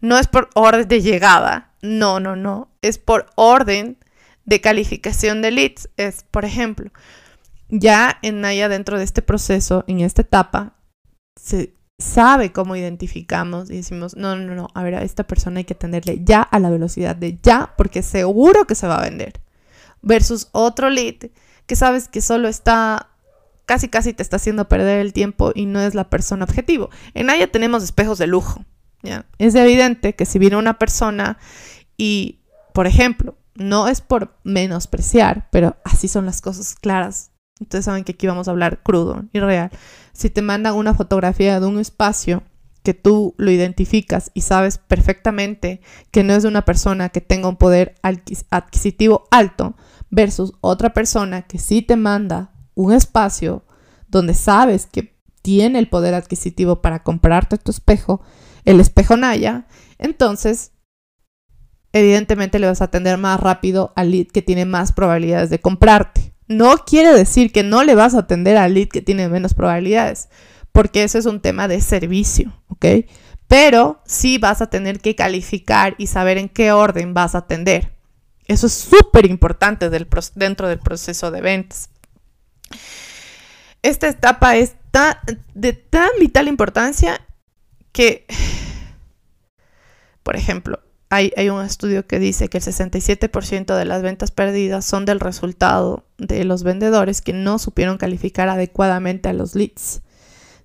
No 0.00 0.18
es 0.18 0.26
por 0.26 0.50
orden 0.54 0.88
de 0.88 1.02
llegada, 1.02 1.72
no, 1.82 2.20
no, 2.20 2.36
no. 2.36 2.68
Es 2.82 2.98
por 2.98 3.26
orden 3.34 3.98
de 4.44 4.60
calificación 4.60 5.42
de 5.42 5.50
leads. 5.50 5.88
Es, 5.96 6.24
por 6.30 6.44
ejemplo, 6.44 6.90
ya 7.68 8.18
en 8.22 8.40
Naya 8.40 8.68
dentro 8.68 8.98
de 8.98 9.04
este 9.04 9.22
proceso, 9.22 9.84
en 9.86 10.00
esta 10.00 10.22
etapa, 10.22 10.76
se 11.36 11.74
sabe 12.02 12.52
cómo 12.52 12.76
identificamos 12.76 13.70
y 13.70 13.76
decimos, 13.76 14.16
no, 14.16 14.36
no, 14.36 14.54
no, 14.54 14.68
a 14.74 14.82
ver, 14.82 14.96
a 14.96 15.02
esta 15.02 15.24
persona 15.24 15.58
hay 15.58 15.64
que 15.64 15.74
tenerle 15.74 16.20
ya 16.22 16.42
a 16.42 16.58
la 16.58 16.70
velocidad 16.70 17.16
de 17.16 17.38
ya, 17.42 17.74
porque 17.76 18.02
seguro 18.02 18.66
que 18.66 18.74
se 18.74 18.86
va 18.86 18.98
a 18.98 19.02
vender. 19.02 19.40
Versus 20.02 20.48
otro 20.52 20.90
lead 20.90 21.30
que 21.66 21.76
sabes 21.76 22.08
que 22.08 22.20
solo 22.20 22.48
está 22.48 23.08
casi 23.66 23.88
casi 23.88 24.12
te 24.12 24.22
está 24.22 24.36
haciendo 24.36 24.68
perder 24.68 25.00
el 25.00 25.12
tiempo 25.12 25.52
y 25.54 25.66
no 25.66 25.80
es 25.80 25.94
la 25.94 26.10
persona 26.10 26.44
objetivo. 26.44 26.90
En 27.14 27.26
Naya 27.26 27.50
tenemos 27.50 27.82
espejos 27.82 28.18
de 28.18 28.26
lujo. 28.26 28.64
¿ya? 29.02 29.24
Es 29.38 29.54
evidente 29.54 30.14
que 30.14 30.26
si 30.26 30.38
viene 30.38 30.56
una 30.56 30.78
persona 30.78 31.38
y, 31.96 32.40
por 32.74 32.86
ejemplo, 32.86 33.36
no 33.54 33.88
es 33.88 34.00
por 34.00 34.36
menospreciar, 34.44 35.48
pero 35.50 35.76
así 35.84 36.08
son 36.08 36.26
las 36.26 36.40
cosas 36.40 36.74
claras. 36.74 37.30
Ustedes 37.60 37.84
saben 37.84 38.04
que 38.04 38.12
aquí 38.12 38.26
vamos 38.26 38.48
a 38.48 38.50
hablar 38.50 38.82
crudo 38.82 39.24
y 39.32 39.40
real. 39.40 39.70
Si 40.12 40.30
te 40.30 40.42
mandan 40.42 40.74
una 40.74 40.94
fotografía 40.94 41.60
de 41.60 41.66
un 41.66 41.78
espacio 41.78 42.42
que 42.82 42.94
tú 42.94 43.34
lo 43.38 43.50
identificas 43.50 44.30
y 44.34 44.42
sabes 44.42 44.78
perfectamente 44.78 45.80
que 46.10 46.24
no 46.24 46.34
es 46.34 46.42
de 46.42 46.48
una 46.48 46.64
persona 46.64 47.10
que 47.10 47.20
tenga 47.20 47.48
un 47.48 47.56
poder 47.56 47.94
adquisitivo 48.02 49.28
alto 49.30 49.74
versus 50.10 50.54
otra 50.60 50.92
persona 50.92 51.42
que 51.42 51.58
sí 51.58 51.82
te 51.82 51.96
manda 51.96 52.52
un 52.74 52.92
espacio 52.92 53.64
donde 54.08 54.34
sabes 54.34 54.86
que 54.86 55.16
tiene 55.42 55.78
el 55.78 55.88
poder 55.88 56.14
adquisitivo 56.14 56.82
para 56.82 57.02
comprarte 57.02 57.58
tu 57.58 57.70
espejo, 57.70 58.20
el 58.64 58.80
espejo 58.80 59.16
Naya, 59.16 59.66
entonces 59.98 60.72
evidentemente 61.92 62.58
le 62.58 62.66
vas 62.66 62.80
a 62.80 62.86
atender 62.86 63.18
más 63.18 63.40
rápido 63.40 63.92
al 63.96 64.10
lead 64.10 64.28
que 64.28 64.42
tiene 64.42 64.64
más 64.64 64.92
probabilidades 64.92 65.50
de 65.50 65.60
comprarte. 65.60 66.31
No 66.56 66.78
quiere 66.78 67.12
decir 67.12 67.52
que 67.52 67.62
no 67.62 67.82
le 67.84 67.94
vas 67.94 68.14
a 68.14 68.20
atender 68.20 68.56
al 68.56 68.74
lead 68.74 68.88
que 68.88 69.02
tiene 69.02 69.28
menos 69.28 69.54
probabilidades, 69.54 70.28
porque 70.72 71.02
eso 71.02 71.18
es 71.18 71.26
un 71.26 71.40
tema 71.40 71.68
de 71.68 71.80
servicio, 71.80 72.52
¿ok? 72.68 72.86
Pero 73.48 74.00
sí 74.06 74.38
vas 74.38 74.62
a 74.62 74.70
tener 74.70 75.00
que 75.00 75.14
calificar 75.14 75.94
y 75.98 76.06
saber 76.06 76.38
en 76.38 76.48
qué 76.48 76.72
orden 76.72 77.14
vas 77.14 77.34
a 77.34 77.38
atender. 77.38 77.92
Eso 78.46 78.66
es 78.66 78.72
súper 78.72 79.26
importante 79.26 79.88
dentro 79.90 80.68
del 80.68 80.78
proceso 80.78 81.30
de 81.30 81.40
ventas. 81.40 81.90
Esta 83.82 84.08
etapa 84.08 84.56
es 84.56 84.76
de 85.54 85.72
tan 85.72 86.10
vital 86.20 86.48
importancia 86.48 87.26
que, 87.92 88.26
por 90.22 90.36
ejemplo, 90.36 90.80
hay, 91.14 91.50
un 91.50 91.62
estudio 91.62 92.06
que 92.06 92.18
dice 92.18 92.48
que 92.48 92.56
el 92.56 92.64
67% 92.64 93.76
de 93.76 93.84
las 93.84 94.00
ventas 94.00 94.30
perdidas 94.30 94.86
son 94.86 95.04
del 95.04 95.20
resultado 95.20 96.06
de 96.16 96.44
los 96.44 96.62
vendedores 96.62 97.20
que 97.20 97.34
no 97.34 97.58
supieron 97.58 97.98
calificar 97.98 98.48
adecuadamente 98.48 99.28
a 99.28 99.34
los 99.34 99.54
leads. 99.54 100.00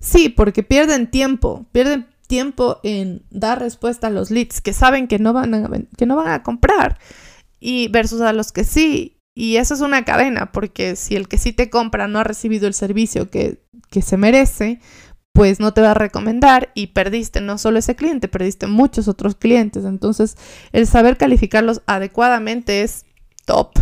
Sí, 0.00 0.30
porque 0.30 0.62
pierden 0.62 1.10
tiempo, 1.10 1.66
pierden 1.70 2.06
tiempo 2.26 2.80
en 2.82 3.26
dar 3.30 3.60
respuesta 3.60 4.06
a 4.06 4.10
los 4.10 4.30
leads 4.30 4.62
que 4.62 4.72
saben 4.72 5.06
que 5.06 5.18
no 5.18 5.34
van 5.34 5.54
a, 5.54 5.68
que 5.98 6.06
no 6.06 6.16
van 6.16 6.28
a 6.28 6.42
comprar 6.42 6.98
y 7.60 7.88
versus 7.88 8.22
a 8.22 8.32
los 8.32 8.50
que 8.50 8.64
sí. 8.64 9.18
Y 9.34 9.56
eso 9.56 9.74
es 9.74 9.82
una 9.82 10.06
cadena, 10.06 10.50
porque 10.50 10.96
si 10.96 11.14
el 11.14 11.28
que 11.28 11.36
sí 11.36 11.52
te 11.52 11.68
compra 11.68 12.08
no 12.08 12.20
ha 12.20 12.24
recibido 12.24 12.66
el 12.66 12.74
servicio 12.74 13.28
que, 13.28 13.62
que 13.90 14.00
se 14.00 14.16
merece, 14.16 14.80
pues 15.38 15.60
no 15.60 15.72
te 15.72 15.80
va 15.80 15.92
a 15.92 15.94
recomendar 15.94 16.72
y 16.74 16.88
perdiste 16.88 17.40
no 17.40 17.58
solo 17.58 17.78
ese 17.78 17.94
cliente, 17.94 18.26
perdiste 18.26 18.66
muchos 18.66 19.06
otros 19.06 19.36
clientes. 19.36 19.84
Entonces, 19.84 20.36
el 20.72 20.88
saber 20.88 21.16
calificarlos 21.16 21.80
adecuadamente 21.86 22.82
es 22.82 23.04
top. 23.44 23.78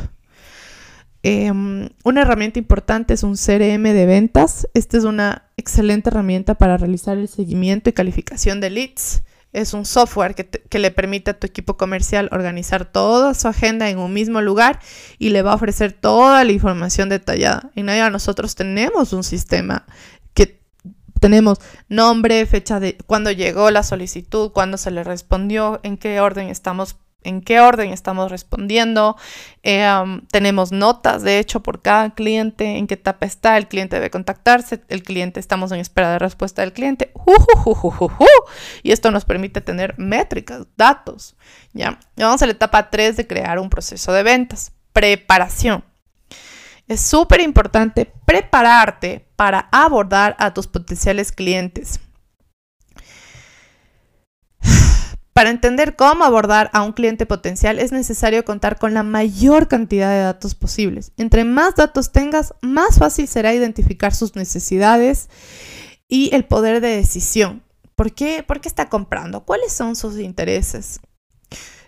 Em, 1.22 1.88
una 2.04 2.20
herramienta 2.20 2.58
importante 2.58 3.14
es 3.14 3.22
un 3.22 3.36
CRM 3.36 3.84
de 3.84 4.04
ventas. 4.04 4.68
Esta 4.74 4.98
es 4.98 5.04
una 5.04 5.48
excelente 5.56 6.10
herramienta 6.10 6.56
para 6.56 6.76
realizar 6.76 7.16
el 7.16 7.26
seguimiento 7.26 7.88
y 7.88 7.94
calificación 7.94 8.60
de 8.60 8.68
leads. 8.68 9.22
Es 9.54 9.72
un 9.72 9.86
software 9.86 10.34
que, 10.34 10.46
que, 10.46 10.78
le 10.78 10.90
permite 10.90 11.30
a 11.30 11.38
tu 11.38 11.46
equipo 11.46 11.78
comercial 11.78 12.28
organizar 12.30 12.84
toda 12.84 13.32
su 13.32 13.48
agenda 13.48 13.88
en 13.88 13.96
un 13.96 14.12
mismo 14.12 14.42
lugar 14.42 14.80
y 15.18 15.30
le 15.30 15.40
va 15.40 15.52
a 15.52 15.54
ofrecer 15.54 15.92
toda 15.94 16.44
la 16.44 16.52
información 16.52 17.08
detallada. 17.08 17.70
En 17.74 17.86
Naya 17.86 18.10
nosotros 18.10 18.54
tenemos 18.54 19.14
un 19.14 19.24
sistema 19.24 19.86
tenemos 21.26 21.58
nombre, 21.88 22.46
fecha 22.46 22.78
de 22.78 22.96
cuándo 23.04 23.32
llegó 23.32 23.72
la 23.72 23.82
solicitud, 23.82 24.52
cuándo 24.52 24.76
se 24.76 24.92
le 24.92 25.02
respondió, 25.02 25.80
en 25.82 25.96
qué 25.96 26.20
orden 26.20 26.50
estamos 26.50 26.98
en 27.24 27.40
qué 27.40 27.58
orden 27.58 27.90
estamos 27.90 28.30
respondiendo. 28.30 29.16
Eh, 29.64 29.84
tenemos 30.30 30.70
notas, 30.70 31.24
de 31.24 31.40
hecho, 31.40 31.64
por 31.64 31.82
cada 31.82 32.14
cliente, 32.14 32.76
en 32.76 32.86
qué 32.86 32.94
etapa 32.94 33.26
está, 33.26 33.56
el 33.56 33.66
cliente 33.66 33.96
debe 33.96 34.08
contactarse, 34.08 34.84
el 34.86 35.02
cliente, 35.02 35.40
estamos 35.40 35.72
en 35.72 35.80
espera 35.80 36.12
de 36.12 36.20
respuesta 36.20 36.62
del 36.62 36.72
cliente. 36.72 37.12
y 38.84 38.92
esto 38.92 39.10
nos 39.10 39.24
permite 39.24 39.60
tener 39.60 39.98
métricas, 39.98 40.68
datos. 40.76 41.34
¿ya? 41.72 41.98
vamos 42.16 42.40
a 42.40 42.46
la 42.46 42.52
etapa 42.52 42.88
3 42.88 43.16
de 43.16 43.26
crear 43.26 43.58
un 43.58 43.68
proceso 43.68 44.12
de 44.12 44.22
ventas, 44.22 44.70
preparación. 44.92 45.82
Es 46.88 47.00
súper 47.00 47.40
importante 47.40 48.12
prepararte 48.26 49.28
para 49.34 49.68
abordar 49.72 50.36
a 50.38 50.54
tus 50.54 50.68
potenciales 50.68 51.32
clientes. 51.32 51.98
Para 55.32 55.50
entender 55.50 55.96
cómo 55.96 56.24
abordar 56.24 56.70
a 56.72 56.82
un 56.82 56.92
cliente 56.92 57.26
potencial 57.26 57.78
es 57.78 57.92
necesario 57.92 58.44
contar 58.44 58.78
con 58.78 58.94
la 58.94 59.02
mayor 59.02 59.68
cantidad 59.68 60.10
de 60.10 60.20
datos 60.20 60.54
posibles. 60.54 61.12
Entre 61.18 61.44
más 61.44 61.74
datos 61.74 62.10
tengas, 62.10 62.54
más 62.62 62.98
fácil 62.98 63.28
será 63.28 63.52
identificar 63.52 64.14
sus 64.14 64.34
necesidades 64.34 65.28
y 66.08 66.34
el 66.34 66.46
poder 66.46 66.80
de 66.80 66.96
decisión. 66.96 67.62
¿Por 67.96 68.12
qué? 68.12 68.44
¿Por 68.44 68.62
qué 68.62 68.68
está 68.68 68.88
comprando? 68.88 69.44
¿Cuáles 69.44 69.72
son 69.74 69.94
sus 69.94 70.18
intereses? 70.18 71.00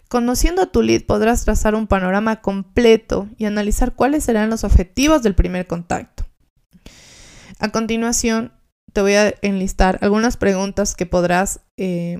Conociendo 0.08 0.62
a 0.62 0.66
tu 0.66 0.82
lead 0.82 1.04
podrás 1.04 1.44
trazar 1.44 1.74
un 1.74 1.86
panorama 1.86 2.40
completo 2.40 3.28
y 3.36 3.44
analizar 3.44 3.94
cuáles 3.94 4.24
serán 4.24 4.48
los 4.48 4.64
objetivos 4.64 5.22
del 5.22 5.34
primer 5.34 5.66
contacto. 5.66 6.24
A 7.58 7.68
continuación, 7.68 8.52
te 8.92 9.02
voy 9.02 9.14
a 9.14 9.34
enlistar 9.42 9.98
algunas 10.00 10.36
preguntas 10.36 10.94
que 10.94 11.04
podrás 11.04 11.60
eh, 11.76 12.18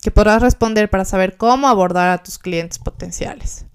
que 0.00 0.10
podrás 0.10 0.42
responder 0.42 0.88
para 0.88 1.04
saber 1.04 1.36
cómo 1.36 1.68
abordar 1.68 2.08
a 2.10 2.22
tus 2.22 2.38
clientes 2.38 2.78
potenciales. 2.78 3.66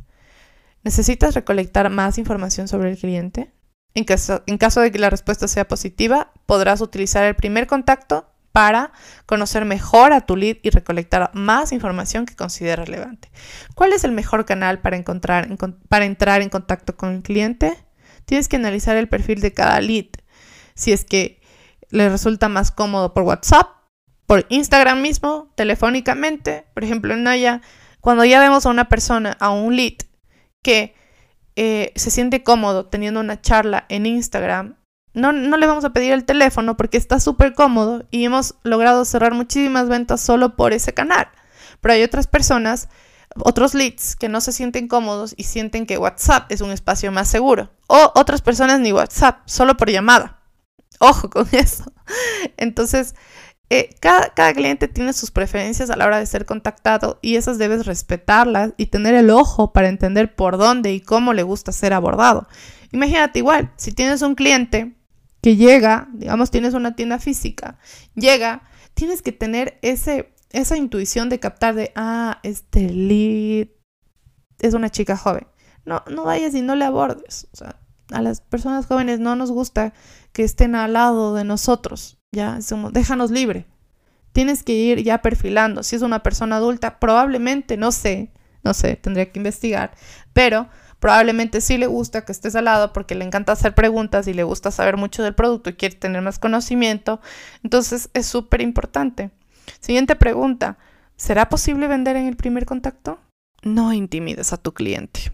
¿Necesitas 0.83 1.35
recolectar 1.35 1.89
más 1.89 2.17
información 2.17 2.67
sobre 2.67 2.91
el 2.91 2.97
cliente? 2.97 3.51
En 3.93 4.05
caso, 4.05 4.41
en 4.47 4.57
caso 4.57 4.81
de 4.81 4.91
que 4.91 4.99
la 4.99 5.09
respuesta 5.09 5.47
sea 5.47 5.67
positiva, 5.67 6.31
podrás 6.45 6.81
utilizar 6.81 7.23
el 7.25 7.35
primer 7.35 7.67
contacto 7.67 8.32
para 8.53 8.93
conocer 9.25 9.65
mejor 9.65 10.13
a 10.13 10.21
tu 10.21 10.37
lead 10.37 10.57
y 10.61 10.69
recolectar 10.69 11.31
más 11.33 11.73
información 11.73 12.25
que 12.25 12.35
consideres 12.35 12.87
relevante. 12.87 13.29
¿Cuál 13.75 13.93
es 13.93 14.03
el 14.03 14.11
mejor 14.11 14.45
canal 14.45 14.79
para, 14.79 14.95
encontrar, 14.95 15.49
para 15.89 16.05
entrar 16.05 16.41
en 16.41 16.49
contacto 16.49 16.95
con 16.95 17.15
el 17.15 17.23
cliente? 17.23 17.75
Tienes 18.25 18.47
que 18.47 18.55
analizar 18.55 18.95
el 18.95 19.09
perfil 19.09 19.41
de 19.41 19.53
cada 19.53 19.81
lead. 19.81 20.05
Si 20.75 20.91
es 20.91 21.03
que 21.03 21.41
le 21.89 22.07
resulta 22.09 22.47
más 22.47 22.71
cómodo 22.71 23.13
por 23.13 23.23
WhatsApp, 23.23 23.69
por 24.27 24.45
Instagram 24.49 25.01
mismo, 25.01 25.51
telefónicamente. 25.55 26.65
Por 26.75 26.83
ejemplo, 26.83 27.13
en 27.13 27.23
Naya, 27.23 27.61
cuando 28.01 28.23
ya 28.23 28.39
vemos 28.39 28.67
a 28.67 28.69
una 28.69 28.87
persona, 28.87 29.35
a 29.39 29.49
un 29.49 29.75
lead, 29.75 29.97
que 30.61 30.95
eh, 31.55 31.91
se 31.95 32.11
siente 32.11 32.43
cómodo 32.43 32.85
teniendo 32.85 33.19
una 33.19 33.41
charla 33.41 33.85
en 33.89 34.05
Instagram, 34.05 34.77
no, 35.13 35.31
no 35.31 35.57
le 35.57 35.67
vamos 35.67 35.85
a 35.85 35.91
pedir 35.91 36.13
el 36.13 36.25
teléfono 36.25 36.75
porque 36.77 36.97
está 36.97 37.19
súper 37.19 37.53
cómodo 37.53 38.05
y 38.11 38.25
hemos 38.25 38.55
logrado 38.63 39.05
cerrar 39.05 39.33
muchísimas 39.33 39.87
ventas 39.87 40.21
solo 40.21 40.55
por 40.55 40.73
ese 40.73 40.93
canal. 40.93 41.27
Pero 41.81 41.93
hay 41.93 42.03
otras 42.03 42.27
personas, 42.27 42.89
otros 43.35 43.73
leads, 43.73 44.15
que 44.15 44.29
no 44.29 44.41
se 44.41 44.51
sienten 44.51 44.87
cómodos 44.87 45.33
y 45.37 45.43
sienten 45.43 45.85
que 45.85 45.97
WhatsApp 45.97 46.51
es 46.51 46.61
un 46.61 46.71
espacio 46.71 47.11
más 47.11 47.27
seguro. 47.27 47.71
O 47.87 48.11
otras 48.15 48.41
personas 48.41 48.79
ni 48.79 48.91
WhatsApp, 48.91 49.39
solo 49.45 49.77
por 49.77 49.89
llamada. 49.89 50.41
Ojo 50.99 51.29
con 51.29 51.47
eso. 51.51 51.91
Entonces, 52.57 53.15
eh, 53.69 53.89
cada, 53.99 54.53
cliente 54.53 54.87
tiene 54.87 55.13
sus 55.13 55.31
preferencias 55.31 55.89
a 55.89 55.95
la 55.95 56.05
hora 56.05 56.19
de 56.19 56.25
ser 56.25 56.45
contactado 56.45 57.17
y 57.21 57.37
esas 57.37 57.57
debes 57.57 57.85
respetarlas 57.85 58.73
y 58.77 58.87
tener 58.87 59.15
el 59.15 59.29
ojo 59.29 59.73
para 59.73 59.89
entender 59.89 60.35
por 60.35 60.57
dónde 60.57 60.93
y 60.93 61.01
cómo 61.01 61.33
le 61.33 61.43
gusta 61.43 61.71
ser 61.71 61.93
abordado. 61.93 62.47
Imagínate 62.91 63.39
igual, 63.39 63.71
si 63.75 63.91
tienes 63.91 64.21
un 64.21 64.35
cliente 64.35 64.93
que 65.43 65.57
llega, 65.57 66.07
digamos 66.13 66.51
tienes 66.51 66.73
una 66.73 66.95
tienda 66.95 67.19
física, 67.19 67.77
llega, 68.15 68.63
tienes 68.93 69.21
que 69.21 69.33
tener 69.33 69.77
ese, 69.81 70.33
esa 70.51 70.77
intuición 70.77 71.27
de 71.27 71.41
captar 71.41 71.75
de, 71.75 71.91
ah, 71.95 72.39
este 72.43 72.89
lead 72.89 73.67
es 74.59 74.73
una 74.73 74.89
chica 74.89 75.17
joven. 75.17 75.45
No, 75.83 76.01
no 76.09 76.23
vayas 76.23 76.55
y 76.55 76.61
no 76.61 76.75
le 76.75 76.85
abordes. 76.85 77.49
O 77.51 77.57
sea, 77.57 77.75
a 78.13 78.21
las 78.21 78.39
personas 78.39 78.85
jóvenes 78.85 79.19
no 79.19 79.35
nos 79.35 79.51
gusta 79.51 79.93
que 80.31 80.45
estén 80.45 80.75
al 80.75 80.93
lado 80.93 81.35
de 81.35 81.43
nosotros. 81.43 82.21
Ya, 82.31 82.61
somos, 82.61 82.93
déjanos 82.93 83.29
libre. 83.29 83.67
Tienes 84.31 84.63
que 84.63 84.71
ir 84.71 85.03
ya 85.03 85.21
perfilando. 85.21 85.83
Si 85.83 85.97
es 85.97 86.03
una 86.03 86.23
persona 86.23 86.55
adulta, 86.55 86.99
probablemente, 86.99 87.75
no 87.75 87.91
sé, 87.91 88.31
no 88.63 88.73
sé, 88.73 88.95
tendría 88.95 89.29
que 89.29 89.39
investigar, 89.39 89.91
pero 90.31 90.69
probablemente 91.03 91.59
sí 91.59 91.77
le 91.77 91.85
gusta 91.85 92.23
que 92.23 92.31
estés 92.31 92.55
al 92.55 92.63
lado 92.63 92.93
porque 92.93 93.13
le 93.13 93.25
encanta 93.25 93.51
hacer 93.51 93.75
preguntas 93.75 94.25
y 94.29 94.33
le 94.33 94.43
gusta 94.43 94.71
saber 94.71 94.95
mucho 94.95 95.21
del 95.21 95.35
producto 95.35 95.69
y 95.69 95.73
quiere 95.73 95.97
tener 95.97 96.21
más 96.21 96.39
conocimiento. 96.39 97.19
Entonces 97.61 98.09
es 98.13 98.25
súper 98.25 98.61
importante. 98.61 99.29
Siguiente 99.81 100.15
pregunta. 100.15 100.77
¿Será 101.17 101.49
posible 101.49 101.89
vender 101.89 102.15
en 102.15 102.27
el 102.27 102.37
primer 102.37 102.65
contacto? 102.65 103.19
No 103.63 103.91
intimides 103.91 104.53
a 104.53 104.57
tu 104.57 104.73
cliente. 104.73 105.33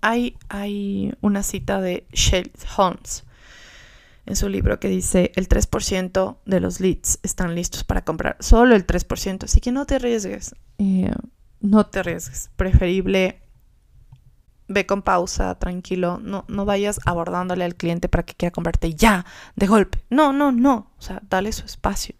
hay, 0.00 0.38
hay 0.48 1.12
una 1.20 1.42
cita 1.42 1.82
de 1.82 2.06
Shelley 2.14 2.50
Holmes 2.78 3.24
en 4.24 4.36
su 4.36 4.48
libro 4.48 4.80
que 4.80 4.88
dice 4.88 5.32
el 5.36 5.50
3% 5.50 6.38
de 6.46 6.60
los 6.60 6.80
leads 6.80 7.18
están 7.22 7.54
listos 7.54 7.84
para 7.84 8.06
comprar, 8.06 8.38
solo 8.40 8.74
el 8.74 8.86
3%, 8.86 9.44
así 9.44 9.60
que 9.60 9.70
no 9.70 9.84
te 9.84 9.96
arriesgues, 9.96 10.54
eh, 10.78 11.12
no 11.60 11.84
te 11.84 11.98
arriesgues, 11.98 12.50
preferible 12.56 13.45
ve 14.68 14.86
con 14.86 15.02
pausa, 15.02 15.54
tranquilo, 15.58 16.18
no, 16.22 16.44
no 16.48 16.64
vayas 16.64 17.00
abordándole 17.04 17.64
al 17.64 17.74
cliente 17.74 18.08
para 18.08 18.24
que 18.24 18.34
quiera 18.34 18.52
comprarte 18.52 18.94
ya, 18.94 19.24
de 19.54 19.66
golpe, 19.66 20.04
no, 20.10 20.32
no, 20.32 20.52
no, 20.52 20.90
o 20.98 21.02
sea, 21.02 21.22
dale 21.28 21.52
su 21.52 21.64
espacio, 21.64 22.14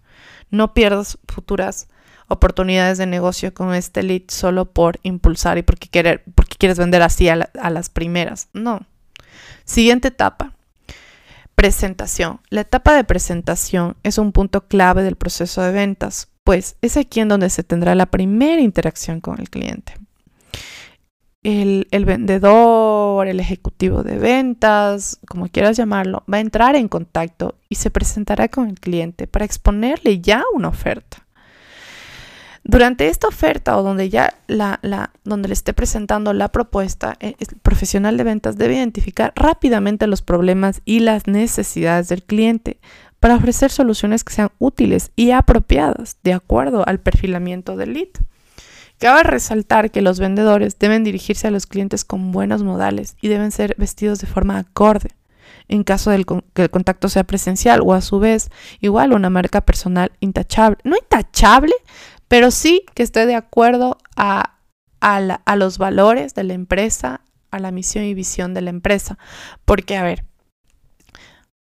no 0.51 0.75
pierdas 0.75 1.19
futuras 1.29 1.89
oportunidades 2.29 2.99
de 2.99 3.07
negocio 3.07 3.55
con 3.55 3.75
este 3.75 4.03
lead 4.03 4.23
solo 4.29 4.65
por 4.67 4.99
impulsar 5.03 5.59
y 5.59 5.63
porque, 5.63 5.89
porque 6.35 6.57
quieres 6.59 6.79
vender 6.79 7.03
así 7.03 7.29
a 7.29 7.71
las 7.71 7.91
primeras, 7.91 8.49
no. 8.53 8.81
Siguiente 9.65 10.09
etapa, 10.09 10.57
Presentación. 11.57 12.41
La 12.51 12.61
etapa 12.61 12.95
de 12.95 13.03
presentación 13.03 13.97
es 14.03 14.19
un 14.19 14.33
punto 14.33 14.69
clave 14.69 15.03
del 15.03 15.17
proceso 15.17 15.63
de 15.63 15.73
ventas, 15.73 16.29
pues 16.45 16.77
es 16.83 16.99
aquí 16.99 17.21
en 17.21 17.29
donde 17.29 17.49
se 17.49 17.65
tendrá 17.65 17.95
la 17.95 18.05
primera 18.05 18.61
interacción 18.61 19.23
con 19.23 19.41
el 19.41 19.49
cliente. 19.49 19.95
El, 21.49 22.05
vendedor, 22.05 23.29
el 23.29 23.39
ejecutivo 23.39 24.03
de 24.03 24.19
ventas, 24.19 25.21
como 25.29 25.47
quieras 25.47 25.77
llamarlo, 25.77 26.25
va 26.33 26.39
a 26.39 26.41
entrar 26.41 26.75
en 26.75 26.89
contacto 26.89 27.55
y 27.69 27.77
se 27.77 27.93
presentará 27.93 28.49
con 28.49 28.69
el 28.69 28.81
cliente 28.81 29.29
para 29.29 29.45
exponerle 29.45 30.21
ya 30.21 30.43
una 30.55 30.67
oferta. 30.67 31.25
Durante 32.65 33.07
esta 33.07 33.29
oferta 33.29 33.79
o 33.79 33.85
donde 33.85 34.11
ya 34.11 34.35
la, 34.49 34.81
donde 35.23 35.47
le 35.47 35.55
esté 35.55 35.73
presentando 35.73 36.33
la 36.33 36.49
propuesta, 36.49 37.17
eh, 37.21 37.37
el 37.39 37.47
profesional 37.63 38.17
de 38.17 38.25
ventas 38.25 38.59
debe 38.59 38.75
identificar 38.75 39.33
rápidamente 39.37 40.09
los 40.09 40.23
problemas 40.23 40.83
y 40.85 40.99
las 40.99 41.29
necesidades 41.29 42.09
del 42.09 42.25
cliente 42.25 42.81
para 43.21 43.37
ofrecer 43.37 43.71
soluciones 43.71 44.25
que 44.25 44.35
sean 44.35 44.51
útiles 44.59 45.13
y 45.15 45.31
apropiadas 45.31 46.17
de 46.25 46.33
acuerdo 46.33 46.85
al 46.89 46.99
perfilamiento 46.99 47.77
del 47.77 47.93
lead. 47.93 48.09
Cabe 48.99 49.23
resaltar 49.25 49.91
que 49.91 50.01
los 50.01 50.19
vendedores 50.19 50.79
deben 50.79 51.05
dirigirse 51.05 51.47
a 51.47 51.51
los 51.51 51.67
clientes 51.67 52.05
con 52.05 52.33
buenos 52.33 52.63
modales 52.63 53.17
y 53.21 53.29
deben 53.29 53.53
ser 53.53 53.75
vestidos 53.79 54.21
de 54.21 54.27
forma 54.27 54.59
acorde 54.59 55.11
en 55.69 55.85
caso 55.85 56.11
de 56.11 56.25
que 56.55 56.63
el 56.63 56.71
contacto 56.71 57.09
sea 57.09 57.25
presencial 57.25 57.81
o 57.83 57.93
a 57.93 58.01
su 58.01 58.19
vez 58.19 58.51
igual 58.81 59.13
una 59.13 59.31
marca 59.31 59.61
personal 59.61 60.13
intachable. 60.21 60.79
No 60.85 60.97
intachable, 60.97 61.75
pero 62.29 62.51
sí 62.51 62.85
que 62.95 63.03
esté 63.03 63.27
de 63.27 63.35
acuerdo 63.35 63.99
a, 64.17 64.53
los 65.57 65.79
valores 65.79 66.35
de 66.35 66.45
la 66.45 66.55
empresa, 66.55 67.21
a 67.51 67.59
la 67.59 67.71
misión 67.71 68.05
y 68.05 68.15
visión 68.15 68.55
de 68.55 68.63
la 68.63 68.71
empresa. 68.71 69.19
Porque, 69.65 69.97
a 69.97 70.03
ver, 70.03 70.25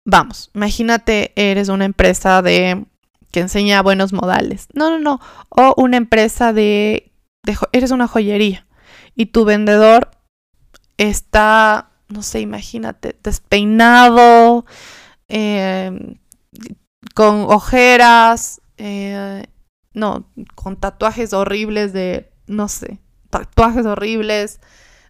vamos, 0.04 0.50
imagínate, 0.54 1.32
eres 1.36 1.68
una 1.68 1.84
empresa 1.84 2.42
de 2.42 2.84
que 3.30 3.40
enseña 3.40 3.82
buenos 3.82 4.12
modales. 4.12 4.68
No, 4.74 4.90
no, 4.90 4.98
no. 4.98 5.20
O 5.48 5.74
una 5.76 5.96
empresa 5.96 6.52
de, 6.52 7.12
eres 7.72 7.90
una 7.90 8.09
joyería 8.09 8.66
y 9.14 9.26
tu 9.26 9.44
vendedor 9.44 10.11
está, 10.96 11.90
no 12.09 12.22
sé, 12.22 12.40
imagínate, 12.40 13.16
despeinado, 13.22 14.64
eh, 15.28 16.16
con 17.14 17.46
ojeras, 17.48 18.61
eh, 18.76 19.46
no, 19.92 20.30
con 20.54 20.76
tatuajes 20.76 21.33
horribles 21.33 21.92
de, 21.92 22.33
no 22.46 22.68
sé, 22.68 23.00
tatuajes 23.30 23.87
horribles. 23.87 24.61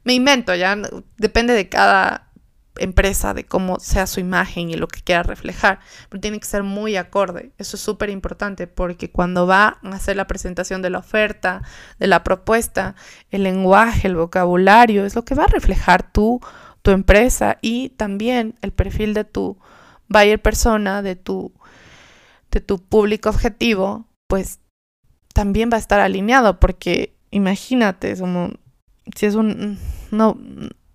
Me 0.04 0.14
invento, 0.14 0.54
ya 0.54 0.76
depende 1.16 1.54
de 1.54 1.68
cada 1.68 2.30
empresa, 2.76 3.34
de 3.34 3.44
cómo 3.44 3.78
sea 3.78 4.06
su 4.06 4.20
imagen 4.20 4.70
y 4.70 4.74
lo 4.74 4.88
que 4.88 5.02
quiera 5.02 5.22
reflejar, 5.22 5.80
pero 6.08 6.20
tiene 6.20 6.40
que 6.40 6.46
ser 6.46 6.62
muy 6.62 6.96
acorde. 6.96 7.52
Eso 7.58 7.76
es 7.76 7.82
súper 7.82 8.10
importante 8.10 8.66
porque 8.66 9.10
cuando 9.10 9.46
va 9.46 9.78
a 9.82 9.88
hacer 9.90 10.16
la 10.16 10.26
presentación 10.26 10.82
de 10.82 10.90
la 10.90 10.98
oferta, 10.98 11.62
de 11.98 12.06
la 12.06 12.24
propuesta, 12.24 12.94
el 13.30 13.44
lenguaje, 13.44 14.08
el 14.08 14.16
vocabulario, 14.16 15.04
es 15.04 15.14
lo 15.14 15.24
que 15.24 15.34
va 15.34 15.44
a 15.44 15.48
reflejar 15.48 16.10
tu, 16.12 16.40
tu 16.82 16.90
empresa 16.90 17.58
y 17.62 17.90
también 17.90 18.54
el 18.62 18.72
perfil 18.72 19.14
de 19.14 19.24
tu 19.24 19.58
buyer 20.08 20.40
persona, 20.40 21.02
de 21.02 21.16
tu, 21.16 21.52
de 22.50 22.60
tu 22.60 22.78
público 22.78 23.28
objetivo, 23.30 24.06
pues 24.26 24.60
también 25.32 25.70
va 25.72 25.76
a 25.76 25.80
estar 25.80 26.00
alineado, 26.00 26.60
porque 26.60 27.16
imagínate, 27.30 28.16
como 28.18 28.52
si 29.14 29.26
es 29.26 29.34
un, 29.34 29.78
no, 30.10 30.38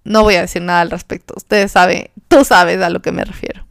no 0.04 0.24
voy 0.24 0.36
a 0.36 0.42
decir 0.42 0.62
nada 0.62 0.82
al 0.82 0.92
respecto. 0.92 1.34
Ustedes 1.38 1.72
saben, 1.72 2.10
tú 2.28 2.44
sabes 2.44 2.82
a 2.82 2.90
lo 2.90 3.02
que 3.02 3.12
me 3.12 3.26
refiero. 3.26 3.66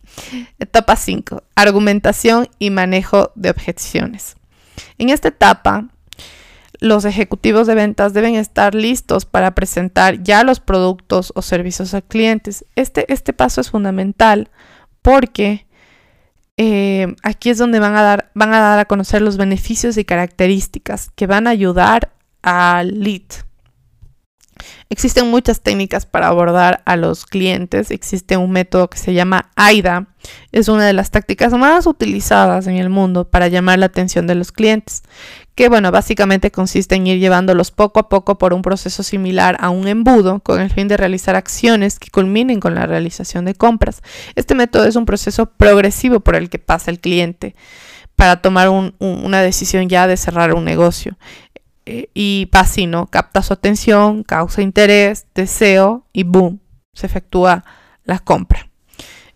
Etapa 0.59 0.97
5. 0.97 1.43
Argumentación 1.55 2.49
y 2.59 2.71
manejo 2.71 3.33
de 3.35 3.51
objeciones. 3.51 4.37
En 4.99 5.11
esta 5.11 5.29
etapa, 5.29 5.89
los 6.81 7.05
ejecutivos 7.05 7.67
de 7.67 7.75
ventas 7.75 8.13
deben 8.13 8.35
estar 8.35 8.75
listos 8.75 9.25
para 9.25 9.55
presentar 9.55 10.23
ya 10.23 10.45
los 10.45 10.61
productos 10.61 11.33
o 11.35 11.43
servicios 11.43 11.95
a 11.95 12.03
clientes. 12.03 12.65
Este, 12.77 13.13
este 13.13 13.33
paso 13.33 13.61
es 13.61 13.71
fundamental 13.71 14.51
porque 15.03 15.67
eh, 16.57 17.15
aquí 17.23 17.51
es 17.51 17.59
donde 17.59 17.81
van 17.81 17.97
a, 17.97 18.03
dar, 18.03 18.31
van 18.35 18.53
a 18.53 18.61
dar 18.61 18.79
a 18.79 18.85
conocer 18.85 19.23
los 19.23 19.37
beneficios 19.37 19.97
y 19.97 20.05
características 20.05 21.11
que 21.15 21.27
van 21.27 21.47
a 21.47 21.51
ayudar 21.51 22.13
al 22.43 23.01
lead. 23.01 23.48
Existen 24.91 25.31
muchas 25.31 25.61
técnicas 25.61 26.07
para 26.07 26.29
abordar 26.29 26.83
a 26.85 26.97
los 26.97 27.27
clientes. 27.27 27.91
Existe 27.91 28.37
un 28.37 28.51
método 28.51 28.89
que 28.89 28.99
se 28.99 29.15
llama 29.15 29.51
AIDA. 29.57 30.07
Es 30.53 30.69
una 30.69 30.87
de 30.87 30.93
las 30.93 31.11
tácticas 31.11 31.53
más 31.53 31.87
utilizadas 31.87 32.67
en 32.67 32.77
el 32.77 32.91
mundo 32.91 33.29
para 33.29 33.49
llamar 33.49 33.79
la 33.79 33.87
atención 33.87 34.27
de 34.27 34.35
los 34.35 34.53
clientes, 34.53 35.03
que 35.55 35.69
bueno, 35.69 35.91
básicamente 35.91 36.51
consiste 36.51 36.95
en 36.95 37.07
ir 37.07 37.19
llevándolos 37.19 37.71
poco 37.71 38.01
a 38.01 38.09
poco 38.09 38.39
por 38.39 38.53
un 38.53 38.63
proceso 38.63 39.03
similar 39.03 39.57
a 39.61 39.71
un 39.71 39.89
embudo 39.89 40.41
con 40.41 40.61
el 40.61 40.71
fin 40.71 40.89
de 40.89 40.97
realizar 40.97 41.37
acciones 41.37 41.99
que 41.99 42.11
culminen 42.11 42.61
con 42.61 42.75
la 42.75 42.87
realización 42.87 43.45
de 43.45 43.55
compras. 43.55 44.03
Este 44.35 44.55
método 44.55 44.85
es 44.85 44.97
un 44.97 45.07
proceso 45.07 45.47
progresivo 45.47 46.21
por 46.21 46.37
el 46.37 46.51
que 46.51 46.59
pasa 46.59 46.91
el 46.91 47.01
cliente 47.01 47.55
para 48.19 48.43
tomar 48.43 48.69
una 48.69 49.43
decisión 49.43 49.89
ya 49.89 50.09
de 50.09 50.17
cerrar 50.17 50.53
un 50.53 50.65
negocio. 50.65 51.17
Eh, 51.91 52.11
y 52.13 52.51
así, 52.53 52.87
¿no? 52.87 53.07
Capta 53.07 53.43
su 53.43 53.55
atención, 53.55 54.23
causa 54.23 54.61
interés, 54.61 55.27
deseo 55.35 56.05
y 56.13 56.23
boom, 56.25 56.61
se 56.93 57.07
efectúa 57.07 57.65
la 58.05 58.19
compra. 58.19 58.69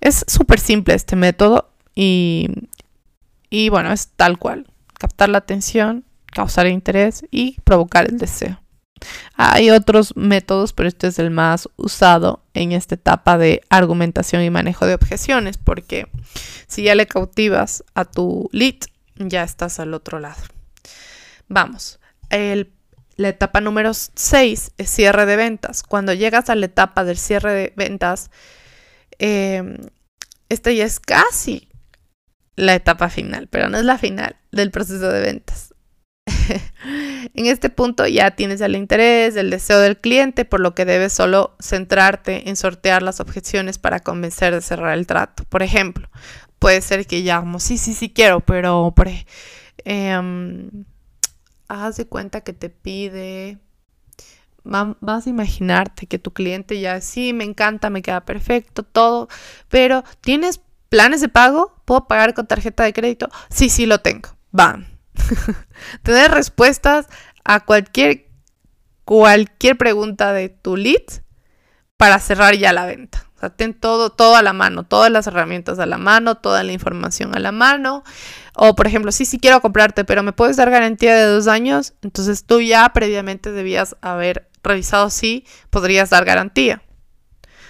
Es 0.02 0.22
súper 0.28 0.60
simple 0.60 0.92
este 0.92 1.16
método 1.16 1.70
y, 1.94 2.50
y 3.48 3.70
bueno, 3.70 3.90
es 3.90 4.08
tal 4.16 4.38
cual. 4.38 4.66
Captar 4.98 5.30
la 5.30 5.38
atención, 5.38 6.04
causar 6.26 6.66
interés 6.66 7.24
y 7.30 7.58
provocar 7.62 8.04
el 8.10 8.18
deseo. 8.18 8.60
Hay 9.34 9.70
otros 9.70 10.14
métodos, 10.14 10.74
pero 10.74 10.90
este 10.90 11.06
es 11.06 11.18
el 11.18 11.30
más 11.30 11.70
usado 11.76 12.44
en 12.52 12.72
esta 12.72 12.96
etapa 12.96 13.38
de 13.38 13.62
argumentación 13.70 14.42
y 14.42 14.50
manejo 14.50 14.84
de 14.86 14.94
objeciones, 14.94 15.56
porque 15.56 16.06
si 16.66 16.82
ya 16.82 16.94
le 16.94 17.06
cautivas 17.06 17.82
a 17.94 18.04
tu 18.04 18.50
lead, 18.52 18.76
ya 19.16 19.42
estás 19.42 19.80
al 19.80 19.94
otro 19.94 20.20
lado. 20.20 20.42
Vamos, 21.48 21.98
la 23.16 23.28
etapa 23.28 23.60
número 23.60 23.92
6 23.94 24.72
es 24.76 24.90
cierre 24.90 25.26
de 25.26 25.36
ventas. 25.36 25.82
Cuando 25.82 26.12
llegas 26.12 26.50
a 26.50 26.54
la 26.54 26.66
etapa 26.66 27.04
del 27.04 27.18
cierre 27.18 27.52
de 27.52 27.72
ventas, 27.76 28.30
eh, 29.18 29.78
esta 30.48 30.72
ya 30.72 30.84
es 30.84 31.00
casi 31.00 31.68
la 32.56 32.74
etapa 32.74 33.08
final, 33.08 33.48
pero 33.48 33.68
no 33.68 33.78
es 33.78 33.84
la 33.84 33.98
final 33.98 34.36
del 34.50 34.70
proceso 34.70 35.10
de 35.10 35.20
ventas. 35.20 35.74
en 37.34 37.46
este 37.46 37.68
punto 37.70 38.06
ya 38.06 38.32
tienes 38.32 38.60
el 38.60 38.76
interés, 38.76 39.36
el 39.36 39.50
deseo 39.50 39.78
del 39.78 39.98
cliente, 39.98 40.44
por 40.44 40.60
lo 40.60 40.74
que 40.74 40.84
debes 40.84 41.12
solo 41.12 41.56
centrarte 41.60 42.48
en 42.48 42.56
sortear 42.56 43.02
las 43.02 43.20
objeciones 43.20 43.78
para 43.78 44.00
convencer 44.00 44.54
de 44.54 44.60
cerrar 44.60 44.96
el 44.96 45.06
trato. 45.06 45.44
Por 45.44 45.62
ejemplo, 45.62 46.08
puede 46.58 46.80
ser 46.80 47.06
que 47.06 47.22
ya 47.22 47.44
sí, 47.58 47.78
sí, 47.78 47.94
sí 47.94 48.10
quiero, 48.10 48.40
pero 48.40 48.94
eh, 49.84 50.20
haz 51.72 51.96
de 51.96 52.06
cuenta 52.06 52.42
que 52.42 52.52
te 52.52 52.70
pide, 52.70 53.58
vas 54.64 55.26
a 55.26 55.30
imaginarte 55.30 56.06
que 56.06 56.18
tu 56.18 56.32
cliente 56.32 56.80
ya, 56.80 57.00
sí, 57.00 57.32
me 57.32 57.44
encanta, 57.44 57.90
me 57.90 58.02
queda 58.02 58.24
perfecto, 58.24 58.82
todo, 58.82 59.28
pero 59.68 60.04
¿tienes 60.20 60.60
planes 60.88 61.20
de 61.20 61.28
pago? 61.28 61.74
¿Puedo 61.84 62.06
pagar 62.06 62.34
con 62.34 62.46
tarjeta 62.46 62.84
de 62.84 62.92
crédito? 62.92 63.28
Sí, 63.48 63.70
sí, 63.70 63.86
lo 63.86 64.00
tengo. 64.00 64.28
Bam. 64.50 64.86
Tener 66.02 66.30
respuestas 66.30 67.06
a 67.44 67.60
cualquier, 67.60 68.28
cualquier 69.04 69.78
pregunta 69.78 70.32
de 70.32 70.50
tu 70.50 70.76
lead 70.76 71.02
para 71.96 72.18
cerrar 72.18 72.56
ya 72.56 72.72
la 72.72 72.86
venta. 72.86 73.26
O 73.36 73.40
sea, 73.40 73.50
ten 73.50 73.74
todo, 73.74 74.10
todo 74.10 74.36
a 74.36 74.42
la 74.42 74.52
mano, 74.52 74.84
todas 74.84 75.10
las 75.10 75.26
herramientas 75.26 75.78
a 75.78 75.86
la 75.86 75.98
mano, 75.98 76.36
toda 76.36 76.62
la 76.62 76.72
información 76.72 77.34
a 77.34 77.40
la 77.40 77.52
mano. 77.52 78.04
O, 78.54 78.74
por 78.74 78.86
ejemplo, 78.86 79.12
sí, 79.12 79.24
sí 79.24 79.38
quiero 79.38 79.60
comprarte, 79.60 80.04
pero 80.04 80.22
me 80.22 80.32
puedes 80.32 80.56
dar 80.56 80.70
garantía 80.70 81.16
de 81.16 81.24
dos 81.24 81.48
años. 81.48 81.94
Entonces 82.02 82.44
tú 82.44 82.60
ya 82.60 82.88
previamente 82.92 83.50
debías 83.50 83.96
haber 84.02 84.48
revisado 84.62 85.10
si 85.10 85.46
podrías 85.70 86.10
dar 86.10 86.24
garantía. 86.24 86.82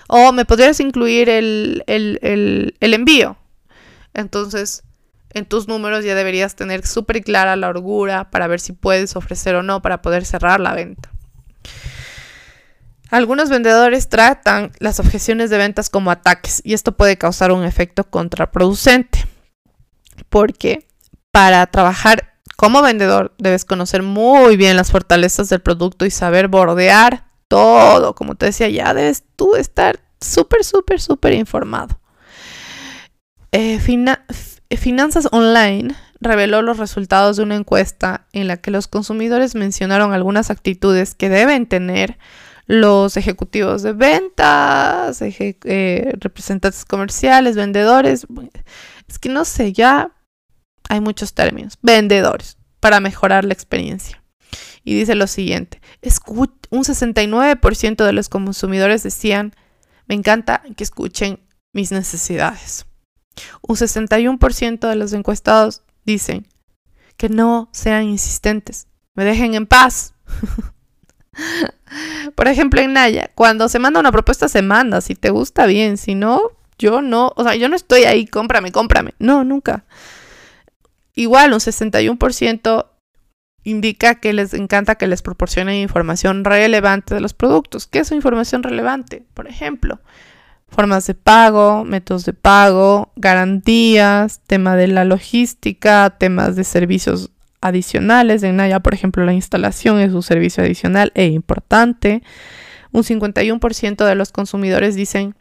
O 0.08 0.32
me 0.32 0.44
podrías 0.44 0.80
incluir 0.80 1.28
el, 1.28 1.84
el, 1.86 2.76
el 2.80 2.94
envío. 2.94 3.36
Entonces, 4.12 4.82
en 5.30 5.46
tus 5.46 5.68
números 5.68 6.04
ya 6.04 6.14
deberías 6.14 6.56
tener 6.56 6.86
súper 6.86 7.22
clara 7.22 7.56
la 7.56 7.68
orgura 7.68 8.30
para 8.30 8.46
ver 8.46 8.60
si 8.60 8.72
puedes 8.72 9.16
ofrecer 9.16 9.54
o 9.54 9.62
no 9.62 9.80
para 9.80 10.02
poder 10.02 10.26
cerrar 10.26 10.60
la 10.60 10.74
venta. 10.74 11.10
Algunos 13.08 13.50
vendedores 13.50 14.08
tratan 14.08 14.72
las 14.78 14.98
objeciones 14.98 15.50
de 15.50 15.58
ventas 15.58 15.90
como 15.90 16.10
ataques 16.10 16.60
y 16.64 16.72
esto 16.72 16.92
puede 16.92 17.18
causar 17.18 17.52
un 17.52 17.62
efecto 17.64 18.04
contraproducente 18.04 19.31
porque 20.28 20.86
para 21.30 21.66
trabajar 21.66 22.34
como 22.56 22.82
vendedor 22.82 23.34
debes 23.38 23.64
conocer 23.64 24.02
muy 24.02 24.56
bien 24.56 24.76
las 24.76 24.90
fortalezas 24.90 25.48
del 25.48 25.60
producto 25.60 26.04
y 26.04 26.10
saber 26.10 26.48
bordear 26.48 27.24
todo. 27.48 28.14
Como 28.14 28.34
te 28.34 28.46
decía, 28.46 28.68
ya 28.68 28.94
debes 28.94 29.24
tú 29.36 29.56
estar 29.56 30.00
súper, 30.20 30.64
súper, 30.64 31.00
súper 31.00 31.32
informado. 31.32 31.98
Eh, 33.50 33.80
Finanzas 34.76 35.28
Online 35.32 35.94
reveló 36.20 36.62
los 36.62 36.78
resultados 36.78 37.36
de 37.36 37.42
una 37.42 37.56
encuesta 37.56 38.26
en 38.32 38.46
la 38.46 38.56
que 38.56 38.70
los 38.70 38.86
consumidores 38.86 39.54
mencionaron 39.54 40.12
algunas 40.12 40.50
actitudes 40.50 41.14
que 41.14 41.28
deben 41.28 41.66
tener 41.66 42.18
los 42.66 43.16
ejecutivos 43.16 43.82
de 43.82 43.92
ventas, 43.92 45.20
eh, 45.20 46.12
representantes 46.20 46.84
comerciales, 46.84 47.56
vendedores. 47.56 48.26
Es 49.12 49.18
que 49.18 49.28
no 49.28 49.44
sé, 49.44 49.74
ya 49.74 50.10
hay 50.88 51.02
muchos 51.02 51.34
términos. 51.34 51.78
Vendedores, 51.82 52.56
para 52.80 52.98
mejorar 52.98 53.44
la 53.44 53.52
experiencia. 53.52 54.24
Y 54.84 54.94
dice 54.94 55.14
lo 55.14 55.26
siguiente, 55.26 55.82
un 56.30 56.82
69% 56.82 58.06
de 58.06 58.12
los 58.14 58.30
consumidores 58.30 59.02
decían, 59.02 59.54
me 60.06 60.14
encanta 60.14 60.62
que 60.78 60.82
escuchen 60.82 61.40
mis 61.74 61.92
necesidades. 61.92 62.86
Un 63.60 63.76
61% 63.76 64.88
de 64.88 64.96
los 64.96 65.12
encuestados 65.12 65.82
dicen 66.06 66.48
que 67.18 67.28
no 67.28 67.68
sean 67.72 68.04
insistentes, 68.04 68.88
me 69.14 69.26
dejen 69.26 69.52
en 69.52 69.66
paz. 69.66 70.14
Por 72.34 72.48
ejemplo, 72.48 72.80
en 72.80 72.94
Naya, 72.94 73.30
cuando 73.34 73.68
se 73.68 73.78
manda 73.78 74.00
una 74.00 74.10
propuesta, 74.10 74.48
se 74.48 74.62
manda. 74.62 75.02
Si 75.02 75.14
te 75.14 75.28
gusta 75.28 75.66
bien, 75.66 75.98
si 75.98 76.14
no, 76.14 76.40
yo 76.82 77.00
no. 77.00 77.32
O 77.36 77.44
sea, 77.44 77.54
yo 77.54 77.68
no 77.68 77.76
estoy 77.76 78.02
ahí, 78.02 78.26
cómprame, 78.26 78.72
cómprame. 78.72 79.14
No, 79.18 79.44
nunca. 79.44 79.84
Igual, 81.14 81.52
un 81.52 81.60
61% 81.60 82.86
indica 83.64 84.16
que 84.16 84.32
les 84.32 84.54
encanta 84.54 84.96
que 84.96 85.06
les 85.06 85.22
proporcionen 85.22 85.76
información 85.76 86.44
relevante 86.44 87.14
de 87.14 87.20
los 87.20 87.32
productos. 87.32 87.86
¿Qué 87.86 88.00
es 88.00 88.10
información 88.10 88.62
relevante? 88.64 89.24
Por 89.34 89.46
ejemplo, 89.46 90.00
formas 90.68 91.06
de 91.06 91.14
pago, 91.14 91.84
métodos 91.84 92.24
de 92.24 92.32
pago, 92.32 93.12
garantías, 93.14 94.40
tema 94.46 94.74
de 94.74 94.88
la 94.88 95.04
logística, 95.04 96.16
temas 96.18 96.56
de 96.56 96.64
servicios 96.64 97.30
adicionales. 97.60 98.42
En 98.42 98.56
Naya, 98.56 98.80
por 98.80 98.94
ejemplo, 98.94 99.24
la 99.24 99.34
instalación 99.34 100.00
es 100.00 100.12
un 100.12 100.24
servicio 100.24 100.64
adicional 100.64 101.12
e 101.14 101.26
importante. 101.26 102.22
Un 102.90 103.04
51% 103.04 104.04
de 104.04 104.14
los 104.16 104.32
consumidores 104.32 104.96
dicen, 104.96 105.36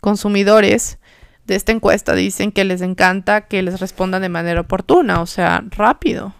consumidores 0.00 0.98
de 1.44 1.56
esta 1.56 1.72
encuesta 1.72 2.14
dicen 2.14 2.52
que 2.52 2.64
les 2.64 2.82
encanta 2.82 3.46
que 3.46 3.62
les 3.62 3.80
respondan 3.80 4.22
de 4.22 4.28
manera 4.28 4.60
oportuna, 4.60 5.20
o 5.20 5.26
sea, 5.26 5.64
rápido. 5.70 6.34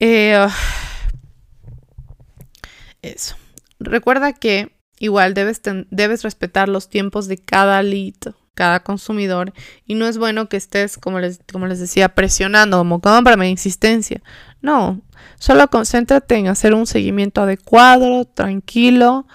Eh, 0.00 0.46
eso. 3.02 3.36
Recuerda 3.78 4.32
que 4.32 4.72
igual 4.98 5.34
debes, 5.34 5.60
debes 5.90 6.22
respetar 6.22 6.68
los 6.68 6.88
tiempos 6.88 7.28
de 7.28 7.38
cada 7.38 7.82
lead 7.82 8.34
cada 8.54 8.80
consumidor 8.80 9.52
y 9.84 9.94
no 9.94 10.06
es 10.06 10.16
bueno 10.16 10.48
que 10.48 10.56
estés, 10.56 10.96
como 10.96 11.20
les, 11.20 11.40
como 11.52 11.66
les 11.66 11.80
decía, 11.80 12.08
presionando, 12.08 12.78
como 12.78 13.00
cómprame, 13.00 13.50
insistencia. 13.50 14.22
No, 14.62 15.02
solo 15.38 15.68
concéntrate 15.68 16.36
en 16.36 16.46
hacer 16.46 16.74
un 16.74 16.86
seguimiento 16.86 17.42
adecuado, 17.42 18.24
tranquilo 18.24 19.26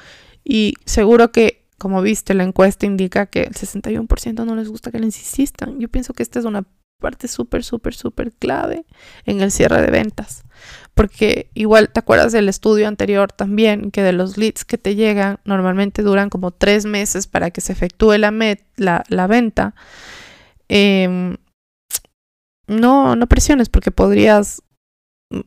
y 0.43 0.74
seguro 0.86 1.32
que, 1.32 1.59
como 1.80 2.04
viste, 2.04 2.36
la 2.36 2.44
encuesta 2.44 2.86
indica 2.86 3.26
que 3.26 3.42
el 3.42 3.54
61% 3.54 4.46
no 4.46 4.56
les 4.56 4.70
gusta 4.70 4.92
que 4.92 5.00
les 5.00 5.18
insistan. 5.18 5.80
Yo 5.80 5.89
pienso 5.89 6.13
que 6.13 6.22
esta 6.22 6.38
es 6.38 6.46
una 6.46 6.63
parte 7.00 7.28
súper, 7.28 7.63
súper, 7.63 7.96
súper 7.96 8.34
clave 8.34 8.86
en 9.26 9.42
el 9.42 9.52
cierre 9.52 9.82
de 9.82 9.89
ventas. 9.89 10.44
Porque 10.94 11.50
igual 11.54 11.89
te 11.89 12.00
acuerdas 12.00 12.32
del 12.32 12.50
estudio 12.50 12.88
anterior 12.88 13.32
también, 13.32 13.89
que 13.89 14.04
de 14.04 14.12
los 14.12 14.38
leads 14.38 14.65
que 14.65 14.78
te 14.78 14.96
llegan 14.96 15.39
normalmente 15.46 16.04
duran 16.04 16.30
como 16.30 16.52
tres 16.52 16.86
meses 16.86 17.26
para 17.26 17.50
que 17.52 17.62
se 17.62 17.72
efectúe 17.72 18.18
la, 18.18 19.28
venta. 19.28 19.74
Em, 20.68 21.38
no, 22.68 23.15
no 23.15 23.28
presiones 23.28 23.70
porque 23.70 23.92
podrías... 23.92 24.62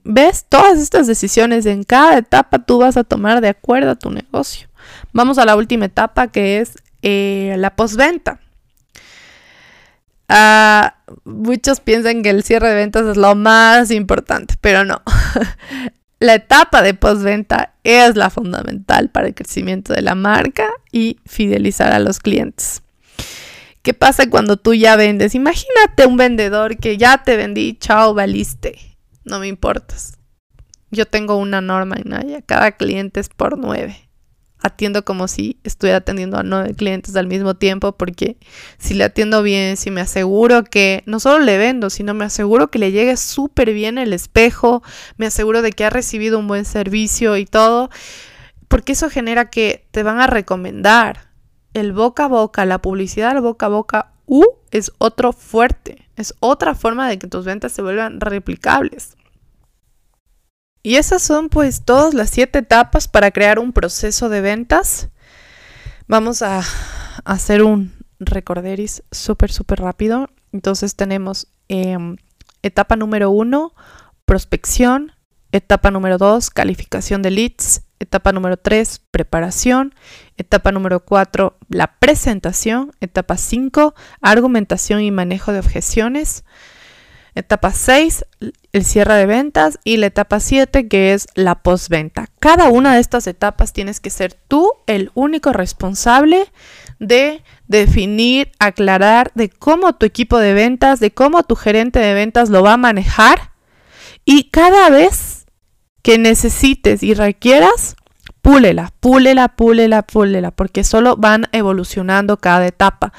¿Ves? 0.05 0.47
Todas 0.49 0.79
estas 0.79 1.09
decisiones 1.09 1.67
en 1.67 1.83
cada 1.83 2.17
etapa 2.17 2.65
tú 2.65 2.79
vas 2.79 2.97
a 2.97 3.05
tomar 3.05 3.41
de 3.41 3.49
acuerdo 3.49 3.91
a 3.91 3.97
tu 3.97 4.11
negocio. 4.11 4.69
Vamos 5.13 5.39
a 5.39 5.45
la 5.45 5.57
última 5.57 5.87
etapa 5.87 6.29
que 6.29 6.59
es 6.59 6.75
eh, 7.03 7.55
la 7.59 7.75
postventa. 7.75 8.41
Ah, 10.29 10.97
muchos 11.25 11.81
piensan 11.81 12.23
que 12.23 12.31
el 12.31 12.43
cierre 12.43 12.71
de 12.71 12.75
ventas 12.75 13.05
es 13.07 13.17
lo 13.17 13.35
más 13.35 13.91
importante, 13.91 14.55
pero 14.61 14.85
no. 14.85 15.03
la 16.21 16.35
etapa 16.35 16.81
de 16.81 16.95
postventa 16.95 17.75
es 17.85 18.17
la 18.17 18.31
fundamental 18.31 19.11
para 19.11 19.27
el 19.27 19.35
crecimiento 19.35 19.93
de 19.93 20.03
la 20.03 20.15
marca 20.15 20.71
y 20.91 21.19
fidelizar 21.27 21.93
a 21.93 21.99
los 21.99 22.19
clientes. 22.21 22.83
¿Qué 23.83 23.95
pasa 23.95 24.31
cuando 24.31 24.57
tú 24.57 24.75
ya 24.75 24.95
vendes? 24.95 25.35
Imagínate 25.35 26.07
un 26.07 26.17
vendedor 26.17 26.79
que 26.79 26.97
ya 26.97 27.25
te 27.25 27.37
vendí, 27.37 27.77
chao, 27.79 28.15
valiste. 28.15 28.79
No 29.25 29.41
me 29.41 29.49
importas. 29.49 30.19
Yo 30.93 31.07
tengo 31.07 31.37
una 31.37 31.61
norma 31.61 31.97
en 31.97 32.11
Naya, 32.11 32.43
cada 32.43 32.73
cliente 32.73 33.19
es 33.19 33.29
por 33.29 33.59
nueve 33.59 34.09
atiendo 34.63 35.05
como 35.05 35.29
si 35.29 35.59
estuviera 35.65 35.99
atendiendo 35.99 36.39
a 36.39 36.43
nueve 36.43 36.75
clientes 36.75 37.17
al 37.17 37.27
mismo 37.27 37.55
tiempo, 37.55 37.93
porque 37.93 38.37
si 38.79 38.95
le 38.95 39.05
atiendo 39.05 39.43
bien, 39.43 39.77
si 39.77 39.91
me 39.91 40.01
aseguro 40.01 40.65
que 40.65 41.03
no 41.07 41.21
solo 41.21 41.45
le 41.45 41.59
vendo, 41.59 41.91
sino 41.91 42.15
me 42.15 42.25
aseguro 42.25 42.69
que 42.71 42.79
le 42.79 42.93
llegue 42.93 43.17
súper 43.17 43.73
bien 43.73 43.99
el 43.99 44.13
espejo, 44.13 44.83
me 45.17 45.27
aseguro 45.27 45.63
de 45.63 45.73
que 45.73 45.85
ha 45.85 45.91
recibido 45.91 46.39
un 46.39 46.49
buen 46.49 46.65
servicio 46.65 47.37
y 47.37 47.47
todo, 47.47 47.91
porque 48.69 48.93
eso 48.93 49.11
genera 49.11 49.51
que 49.51 49.87
te 49.91 50.03
van 50.03 50.21
a 50.21 50.27
recomendar. 50.27 51.31
El 51.75 51.93
boca 51.93 52.25
a 52.25 52.29
boca, 52.29 52.67
la 52.67 52.81
publicidad 52.81 53.33
del 53.33 53.43
boca 53.43 53.67
a 53.67 53.71
boca, 53.71 54.13
uh, 54.27 54.45
es 54.71 54.93
otro 54.99 55.33
fuerte, 55.33 56.09
es 56.17 56.35
otra 56.41 56.75
forma 56.75 57.09
de 57.09 57.19
que 57.19 57.27
tus 57.27 57.45
ventas 57.45 57.73
se 57.73 57.83
vuelvan 57.83 58.21
replicables. 58.21 59.17
Y 60.83 60.97
esas 60.97 61.23
son 61.23 61.49
pues 61.49 61.83
todas 61.85 62.13
las 62.13 62.31
siete 62.31 62.59
etapas 62.61 63.07
para 63.07 63.31
crear 63.31 63.59
un 63.59 63.73
proceso 63.73 64.29
de 64.29 64.41
ventas. 64.41 65.11
Vamos 66.09 66.43
a 66.43 66.63
hacer 67.25 67.63
un 67.63 67.93
recorderis 68.19 69.05
súper, 69.13 69.53
súper 69.53 69.81
rápido. 69.81 70.29
Entonces 70.53 70.97
tenemos 70.97 71.49
em, 71.69 72.17
etapa 72.63 72.97
número 72.97 73.31
uno, 73.31 73.75
prospección. 74.25 75.13
Etapa 75.53 75.91
número 75.91 76.19
dos, 76.19 76.51
calificación 76.51 77.23
de 77.23 77.31
leads. 77.31 77.83
Etapa 78.01 78.33
número 78.33 78.57
tres, 78.57 79.01
preparación. 79.11 79.95
Etapa 80.37 80.73
número 80.73 81.05
cuatro, 81.05 81.59
la 81.69 81.99
presentación. 81.99 82.93
Etapa 83.01 83.37
cinco, 83.37 83.95
argumentación 84.21 85.01
y 85.03 85.13
manejo 85.13 85.53
de 85.53 85.61
objeciones. 85.61 86.45
Etapa 87.35 87.73
6, 87.73 88.27
el 88.73 88.85
cierre 88.85 89.15
de 89.15 89.25
ventas 89.25 89.79
y 89.85 89.97
la 89.97 90.07
etapa 90.07 90.39
7 90.39 90.87
que 90.89 91.15
es 91.15 91.29
la 91.35 91.63
postventa. 91.63 92.27
Cada 92.41 92.69
una 92.69 92.95
de 92.95 93.01
estas 93.01 93.27
etapas 93.27 93.73
tienes 93.73 94.01
que 94.01 94.11
ser 94.11 94.35
tú 94.35 94.71
el 94.87 95.11
único 95.15 95.53
responsable 95.55 96.47
de 96.99 97.43
definir, 97.69 98.53
aclarar 98.59 99.33
de 99.35 99.49
cómo 99.49 99.95
tu 99.95 100.05
equipo 100.05 100.39
de 100.39 100.53
ventas, 100.53 101.01
de 101.01 101.11
cómo 101.11 101.43
tu 101.43 101.57
gerente 101.57 102.01
de 102.01 102.13
ventas 102.13 102.51
lo 102.51 102.63
va 102.63 102.75
a 102.75 102.79
manejar 102.79 103.53
y 104.27 104.51
cada 104.51 104.91
vez 104.91 105.47
que 106.03 106.19
necesites 106.19 107.03
y 107.03 107.15
requieras, 107.15 107.97
púlela, 108.43 108.93
púlela, 109.01 109.49
púlela, 109.49 110.03
púlela, 110.03 110.51
porque 110.51 110.85
solo 110.85 111.17
van 111.17 111.49
evolucionando 111.53 112.37
cada 112.37 112.67
etapa. 112.67 113.13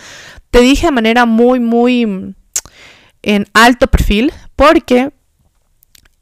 Te 0.51 0.59
dije 0.59 0.87
de 0.87 0.91
manera 0.91 1.25
muy, 1.25 1.59
muy 1.59 2.35
en 3.23 3.47
alto 3.53 3.87
perfil 3.87 4.31
porque 4.55 5.11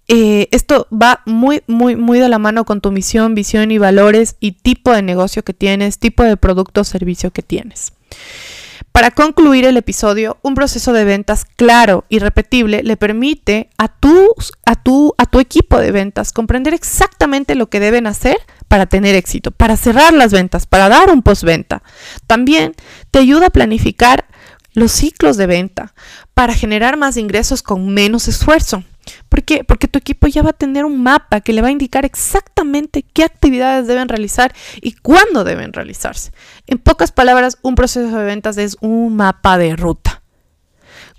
eh, 0.07 0.47
esto 0.51 0.87
va 0.91 1.21
muy, 1.25 1.63
muy, 1.67 1.95
muy 1.95 2.19
de 2.19 2.29
la 2.29 2.39
mano 2.39 2.65
con 2.65 2.81
tu 2.81 2.91
misión, 2.91 3.35
visión 3.35 3.71
y 3.71 3.77
valores 3.77 4.35
y 4.39 4.53
tipo 4.53 4.91
de 4.91 5.01
negocio 5.01 5.43
que 5.43 5.53
tienes, 5.53 5.99
tipo 5.99 6.23
de 6.23 6.37
producto 6.37 6.81
o 6.81 6.83
servicio 6.83 7.31
que 7.31 7.43
tienes. 7.43 7.93
Para 8.91 9.11
concluir 9.11 9.63
el 9.63 9.77
episodio, 9.77 10.37
un 10.41 10.53
proceso 10.53 10.91
de 10.91 11.05
ventas 11.05 11.45
claro 11.45 12.03
y 12.09 12.19
repetible 12.19 12.83
le 12.83 12.97
permite 12.97 13.69
a, 13.77 13.87
tus, 13.87 14.51
a, 14.65 14.75
tu, 14.75 15.13
a 15.17 15.25
tu 15.27 15.39
equipo 15.39 15.79
de 15.79 15.91
ventas 15.91 16.33
comprender 16.33 16.73
exactamente 16.73 17.55
lo 17.55 17.69
que 17.69 17.79
deben 17.79 18.05
hacer 18.05 18.37
para 18.67 18.87
tener 18.87 19.15
éxito, 19.15 19.51
para 19.51 19.77
cerrar 19.77 20.13
las 20.13 20.33
ventas, 20.33 20.65
para 20.65 20.89
dar 20.89 21.09
un 21.09 21.21
postventa. 21.21 21.83
También 22.27 22.75
te 23.11 23.19
ayuda 23.19 23.47
a 23.47 23.51
planificar 23.51 24.25
los 24.73 24.91
ciclos 24.91 25.37
de 25.37 25.47
venta 25.47 25.93
para 26.33 26.53
generar 26.53 26.97
más 26.97 27.17
ingresos 27.17 27.61
con 27.61 27.93
menos 27.93 28.27
esfuerzo. 28.27 28.83
¿Por 29.29 29.43
qué? 29.43 29.63
Porque 29.63 29.87
tu 29.87 29.97
equipo 29.97 30.27
ya 30.27 30.43
va 30.43 30.51
a 30.51 30.53
tener 30.53 30.85
un 30.85 31.01
mapa 31.01 31.41
que 31.41 31.53
le 31.53 31.61
va 31.61 31.69
a 31.69 31.71
indicar 31.71 32.05
exactamente 32.05 33.03
qué 33.03 33.23
actividades 33.23 33.87
deben 33.87 34.07
realizar 34.07 34.53
y 34.81 34.93
cuándo 34.93 35.43
deben 35.43 35.73
realizarse. 35.73 36.31
En 36.67 36.77
pocas 36.77 37.11
palabras, 37.11 37.57
un 37.61 37.75
proceso 37.75 38.15
de 38.15 38.23
ventas 38.23 38.57
es 38.57 38.77
un 38.81 39.15
mapa 39.15 39.57
de 39.57 39.75
ruta. 39.75 40.21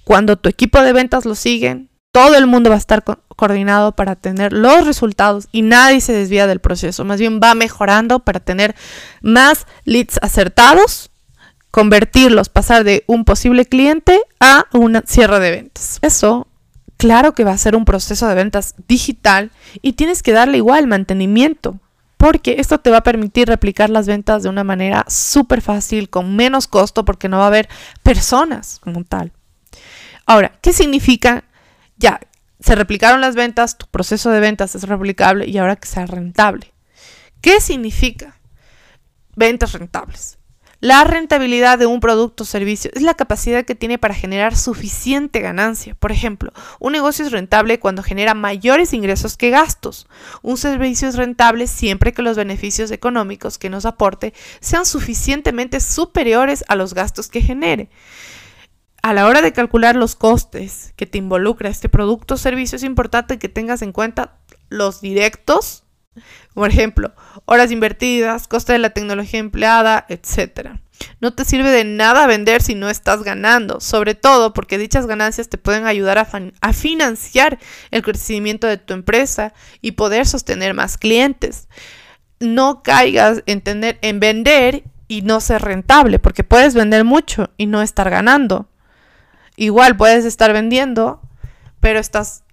Cuando 0.04 0.36
tu 0.36 0.48
equipo 0.48 0.80
de 0.80 0.92
ventas 0.92 1.24
lo 1.24 1.34
sigue, 1.34 1.88
todo 2.12 2.36
el 2.36 2.46
mundo 2.46 2.70
va 2.70 2.76
a 2.76 2.78
estar 2.78 3.02
coordinado 3.36 3.92
para 3.92 4.16
tener 4.16 4.52
los 4.52 4.86
resultados 4.86 5.48
y 5.50 5.62
nadie 5.62 6.00
se 6.00 6.12
desvía 6.12 6.46
del 6.46 6.60
proceso. 6.60 7.04
Más 7.04 7.18
bien 7.18 7.40
va 7.42 7.54
mejorando 7.54 8.18
para 8.20 8.40
tener 8.40 8.74
más 9.22 9.66
leads 9.84 10.18
acertados 10.22 11.11
convertirlos, 11.72 12.50
pasar 12.50 12.84
de 12.84 13.02
un 13.08 13.24
posible 13.24 13.64
cliente 13.64 14.20
a 14.38 14.66
un 14.72 15.02
cierre 15.06 15.40
de 15.40 15.50
ventas. 15.50 15.98
Eso, 16.02 16.46
claro 16.98 17.32
que 17.32 17.44
va 17.44 17.52
a 17.52 17.58
ser 17.58 17.74
un 17.74 17.86
proceso 17.86 18.28
de 18.28 18.34
ventas 18.34 18.76
digital 18.86 19.50
y 19.80 19.94
tienes 19.94 20.22
que 20.22 20.32
darle 20.32 20.58
igual 20.58 20.86
mantenimiento, 20.86 21.80
porque 22.18 22.56
esto 22.58 22.78
te 22.78 22.90
va 22.90 22.98
a 22.98 23.02
permitir 23.02 23.48
replicar 23.48 23.88
las 23.88 24.06
ventas 24.06 24.42
de 24.42 24.50
una 24.50 24.64
manera 24.64 25.06
súper 25.08 25.62
fácil, 25.62 26.10
con 26.10 26.36
menos 26.36 26.68
costo, 26.68 27.06
porque 27.06 27.28
no 27.28 27.38
va 27.38 27.44
a 27.44 27.48
haber 27.48 27.68
personas 28.02 28.78
como 28.78 29.02
tal. 29.02 29.32
Ahora, 30.26 30.52
¿qué 30.60 30.74
significa? 30.74 31.44
Ya, 31.96 32.20
se 32.60 32.74
replicaron 32.74 33.22
las 33.22 33.34
ventas, 33.34 33.78
tu 33.78 33.86
proceso 33.86 34.30
de 34.30 34.40
ventas 34.40 34.74
es 34.74 34.84
replicable 34.84 35.48
y 35.48 35.56
ahora 35.56 35.76
que 35.76 35.88
sea 35.88 36.04
rentable. 36.04 36.70
¿Qué 37.40 37.60
significa? 37.60 38.36
Ventas 39.34 39.72
rentables. 39.72 40.38
La 40.82 41.04
rentabilidad 41.04 41.78
de 41.78 41.86
un 41.86 42.00
producto 42.00 42.42
o 42.42 42.44
servicio 42.44 42.90
es 42.92 43.02
la 43.02 43.14
capacidad 43.14 43.64
que 43.64 43.76
tiene 43.76 43.98
para 43.98 44.14
generar 44.14 44.56
suficiente 44.56 45.38
ganancia. 45.38 45.94
Por 45.94 46.10
ejemplo, 46.10 46.52
un 46.80 46.90
negocio 46.90 47.24
es 47.24 47.30
rentable 47.30 47.78
cuando 47.78 48.02
genera 48.02 48.34
mayores 48.34 48.92
ingresos 48.92 49.36
que 49.36 49.50
gastos. 49.50 50.08
Un 50.42 50.56
servicio 50.56 51.08
es 51.08 51.14
rentable 51.14 51.68
siempre 51.68 52.12
que 52.12 52.22
los 52.22 52.36
beneficios 52.36 52.90
económicos 52.90 53.58
que 53.58 53.70
nos 53.70 53.86
aporte 53.86 54.34
sean 54.58 54.84
suficientemente 54.84 55.78
superiores 55.78 56.64
a 56.66 56.74
los 56.74 56.94
gastos 56.94 57.28
que 57.28 57.42
genere. 57.42 57.88
A 59.02 59.12
la 59.12 59.28
hora 59.28 59.40
de 59.40 59.52
calcular 59.52 59.94
los 59.94 60.16
costes 60.16 60.94
que 60.96 61.06
te 61.06 61.18
involucra 61.18 61.68
este 61.68 61.88
producto 61.88 62.34
o 62.34 62.38
servicio 62.38 62.74
es 62.74 62.82
importante 62.82 63.38
que 63.38 63.48
tengas 63.48 63.82
en 63.82 63.92
cuenta 63.92 64.40
los 64.68 65.00
directos 65.00 65.81
por 66.54 66.70
ejemplo, 66.70 67.12
horas 67.44 67.70
invertidas, 67.70 68.48
coste 68.48 68.72
de 68.72 68.78
la 68.78 68.90
tecnología 68.90 69.40
empleada, 69.40 70.06
etc. 70.08 70.70
No 71.20 71.32
te 71.32 71.44
sirve 71.44 71.70
de 71.70 71.84
nada 71.84 72.26
vender 72.26 72.62
si 72.62 72.74
no 72.74 72.88
estás 72.88 73.22
ganando, 73.22 73.80
sobre 73.80 74.14
todo 74.14 74.52
porque 74.52 74.78
dichas 74.78 75.06
ganancias 75.06 75.48
te 75.48 75.58
pueden 75.58 75.86
ayudar 75.86 76.18
a, 76.18 76.72
financiar 76.72 77.58
el 77.90 78.02
crecimiento 78.02 78.66
de 78.66 78.76
tu 78.76 78.94
empresa 78.94 79.52
y 79.80 79.92
poder 79.92 80.26
sostener 80.26 80.74
más 80.74 80.98
clientes. 80.98 81.68
No 82.40 82.82
caigas 82.82 83.42
en, 83.46 83.60
tener, 83.60 83.98
en 84.02 84.20
vender 84.20 84.84
y 85.08 85.22
no 85.22 85.40
ser 85.40 85.62
rentable, 85.62 86.18
porque 86.18 86.44
puedes 86.44 86.74
vender 86.74 87.04
mucho 87.04 87.50
y 87.56 87.66
no 87.66 87.82
estar 87.82 88.10
ganando. 88.10 88.68
Igual 89.56 89.96
puedes 89.96 90.24
estar 90.24 90.52
vendiendo, 90.52 91.20
pero 91.80 91.98
estás 91.98 92.44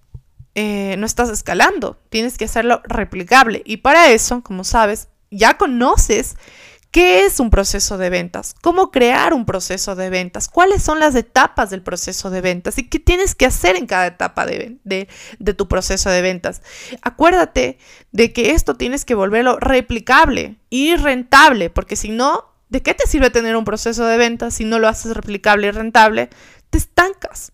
eh, 0.54 0.96
no 0.98 1.06
estás 1.06 1.30
escalando, 1.30 2.00
tienes 2.08 2.36
que 2.36 2.46
hacerlo 2.46 2.82
replicable. 2.84 3.62
Y 3.64 3.78
para 3.78 4.10
eso, 4.10 4.42
como 4.42 4.64
sabes, 4.64 5.08
ya 5.30 5.56
conoces 5.56 6.36
qué 6.90 7.24
es 7.24 7.38
un 7.38 7.50
proceso 7.50 7.98
de 7.98 8.10
ventas, 8.10 8.54
cómo 8.60 8.90
crear 8.90 9.32
un 9.32 9.46
proceso 9.46 9.94
de 9.94 10.10
ventas, 10.10 10.48
cuáles 10.48 10.82
son 10.82 10.98
las 10.98 11.14
etapas 11.14 11.70
del 11.70 11.82
proceso 11.82 12.30
de 12.30 12.40
ventas 12.40 12.78
y 12.78 12.88
qué 12.88 12.98
tienes 12.98 13.36
que 13.36 13.46
hacer 13.46 13.76
en 13.76 13.86
cada 13.86 14.08
etapa 14.08 14.44
de, 14.44 14.78
de 14.82 15.54
tu 15.54 15.68
proceso 15.68 16.10
de 16.10 16.20
ventas. 16.20 16.62
Acuérdate 17.00 17.78
de 18.10 18.32
que 18.32 18.50
esto 18.50 18.74
tienes 18.74 19.04
que 19.04 19.14
volverlo 19.14 19.58
replicable 19.60 20.56
y 20.68 20.96
rentable, 20.96 21.70
porque 21.70 21.94
si 21.94 22.10
no, 22.10 22.44
¿de 22.68 22.82
qué 22.82 22.92
te 22.94 23.06
sirve 23.06 23.30
tener 23.30 23.54
un 23.54 23.64
proceso 23.64 24.04
de 24.04 24.16
ventas 24.16 24.54
si 24.54 24.64
no 24.64 24.80
lo 24.80 24.88
haces 24.88 25.14
replicable 25.14 25.68
y 25.68 25.70
rentable? 25.70 26.28
Te 26.70 26.78
estancas 26.78 27.52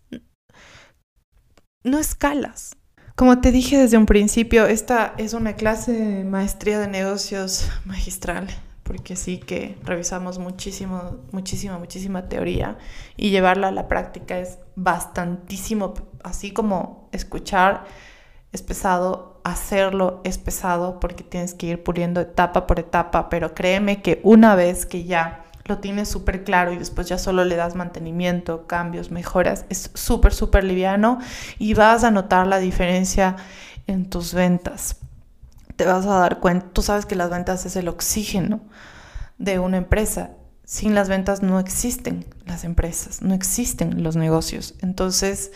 no 1.87 1.98
escalas. 1.98 2.76
Como 3.16 3.40
te 3.40 3.50
dije 3.50 3.79
desde 3.79 3.96
un 3.96 4.05
principio, 4.05 4.66
esta 4.66 5.14
es 5.16 5.33
una 5.33 5.55
clase 5.55 5.92
de 5.92 6.24
maestría 6.24 6.79
de 6.79 6.87
negocios 6.87 7.66
magistral, 7.87 8.46
porque 8.83 9.16
sí 9.16 9.38
que 9.38 9.79
revisamos 9.85 10.38
muchísimo, 10.38 11.16
muchísima, 11.33 11.79
muchísima 11.79 12.29
teoría 12.29 12.76
y 13.16 13.31
llevarla 13.31 13.68
a 13.68 13.72
la 13.72 13.88
práctica 13.88 14.38
es 14.38 14.59
bastantísimo, 14.74 15.94
así 16.24 16.50
como 16.50 17.09
escuchar 17.11 17.87
es 18.52 18.61
pesado, 18.61 19.40
hacerlo 19.44 20.20
es 20.24 20.37
pesado 20.37 21.00
porque 21.00 21.24
tienes 21.24 21.55
que 21.55 21.68
ir 21.68 21.83
puliendo 21.83 22.20
etapa 22.20 22.66
por 22.66 22.79
etapa, 22.79 23.31
pero 23.31 23.55
créeme 23.55 24.02
que 24.02 24.20
una 24.24 24.55
vez 24.57 24.85
que 24.85 25.05
ya 25.05 25.45
lo 25.66 25.79
tienes 25.79 26.09
súper 26.09 26.44
claro 26.44 26.72
y 26.72 26.79
después 26.79 27.09
ya 27.09 27.18
solo 27.18 27.44
le 27.44 27.57
das 27.57 27.74
mantenimiento, 27.74 28.66
cambios, 28.66 29.11
mejoras, 29.11 29.64
es 29.68 29.90
súper, 29.94 30.33
súper 30.33 30.64
liviano 30.64 31.18
y 31.59 31.74
vas 31.74 32.05
a 32.05 32.11
notar 32.11 32.46
la 32.46 32.59
diferencia 32.59 33.37
en 33.87 34.09
tus 34.09 34.35
ventas. 34.35 34.96
Te 35.76 35.85
vas 35.85 36.07
a 36.07 36.18
dar 36.18 36.40
cuenta, 36.40 36.68
tú 36.72 36.83
sabes 36.83 37.07
que 37.07 37.16
las 37.16 37.31
ventas 37.31 37.66
es 37.66 37.76
el 37.76 37.88
oxígeno 37.88 38.61
de 39.38 39.59
una 39.59 39.76
empresa. 39.76 40.31
Sin 40.64 40.94
las 40.94 41.09
ventas 41.09 41.42
no 41.42 41.61
existen 41.61 42.24
las 42.44 42.64
empresas, 42.64 43.22
no 43.22 43.35
existen 43.35 44.02
los 44.02 44.16
negocios. 44.16 44.74
Entonces, 44.81 45.52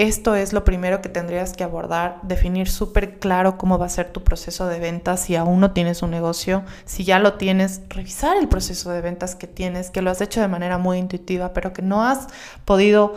esto 0.00 0.34
es 0.34 0.54
lo 0.54 0.64
primero 0.64 1.02
que 1.02 1.10
tendrías 1.10 1.52
que 1.52 1.62
abordar, 1.62 2.20
definir 2.22 2.70
súper 2.70 3.18
claro 3.18 3.58
cómo 3.58 3.78
va 3.78 3.84
a 3.84 3.90
ser 3.90 4.10
tu 4.10 4.24
proceso 4.24 4.66
de 4.66 4.78
ventas 4.78 5.20
si 5.20 5.36
aún 5.36 5.60
no 5.60 5.72
tienes 5.72 6.00
un 6.00 6.10
negocio, 6.10 6.64
si 6.86 7.04
ya 7.04 7.18
lo 7.18 7.34
tienes, 7.34 7.82
revisar 7.90 8.38
el 8.38 8.48
proceso 8.48 8.90
de 8.92 9.02
ventas 9.02 9.34
que 9.34 9.46
tienes, 9.46 9.90
que 9.90 10.00
lo 10.00 10.10
has 10.10 10.22
hecho 10.22 10.40
de 10.40 10.48
manera 10.48 10.78
muy 10.78 10.96
intuitiva, 10.96 11.52
pero 11.52 11.74
que 11.74 11.82
no 11.82 12.02
has 12.02 12.28
podido 12.64 13.14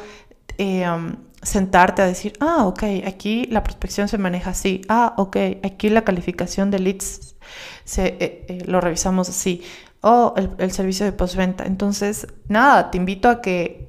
eh, 0.58 0.86
um, 0.90 1.16
sentarte 1.42 2.02
a 2.02 2.06
decir, 2.06 2.34
ah, 2.42 2.66
ok, 2.66 2.84
aquí 3.08 3.46
la 3.46 3.64
prospección 3.64 4.10
se 4.10 4.18
maneja 4.18 4.50
así, 4.50 4.82
ah, 4.90 5.14
ok, 5.18 5.38
aquí 5.64 5.90
la 5.90 6.04
calificación 6.04 6.70
de 6.70 6.80
leads 6.80 7.38
se, 7.86 8.08
eh, 8.08 8.46
eh, 8.50 8.64
lo 8.66 8.82
revisamos 8.82 9.30
así, 9.30 9.62
o 10.02 10.34
el, 10.36 10.50
el 10.58 10.74
servicio 10.74 11.06
de 11.06 11.14
postventa. 11.14 11.64
Entonces, 11.64 12.28
nada, 12.50 12.92
te 12.92 12.98
invito 12.98 13.30
a 13.30 13.40
que 13.40 13.86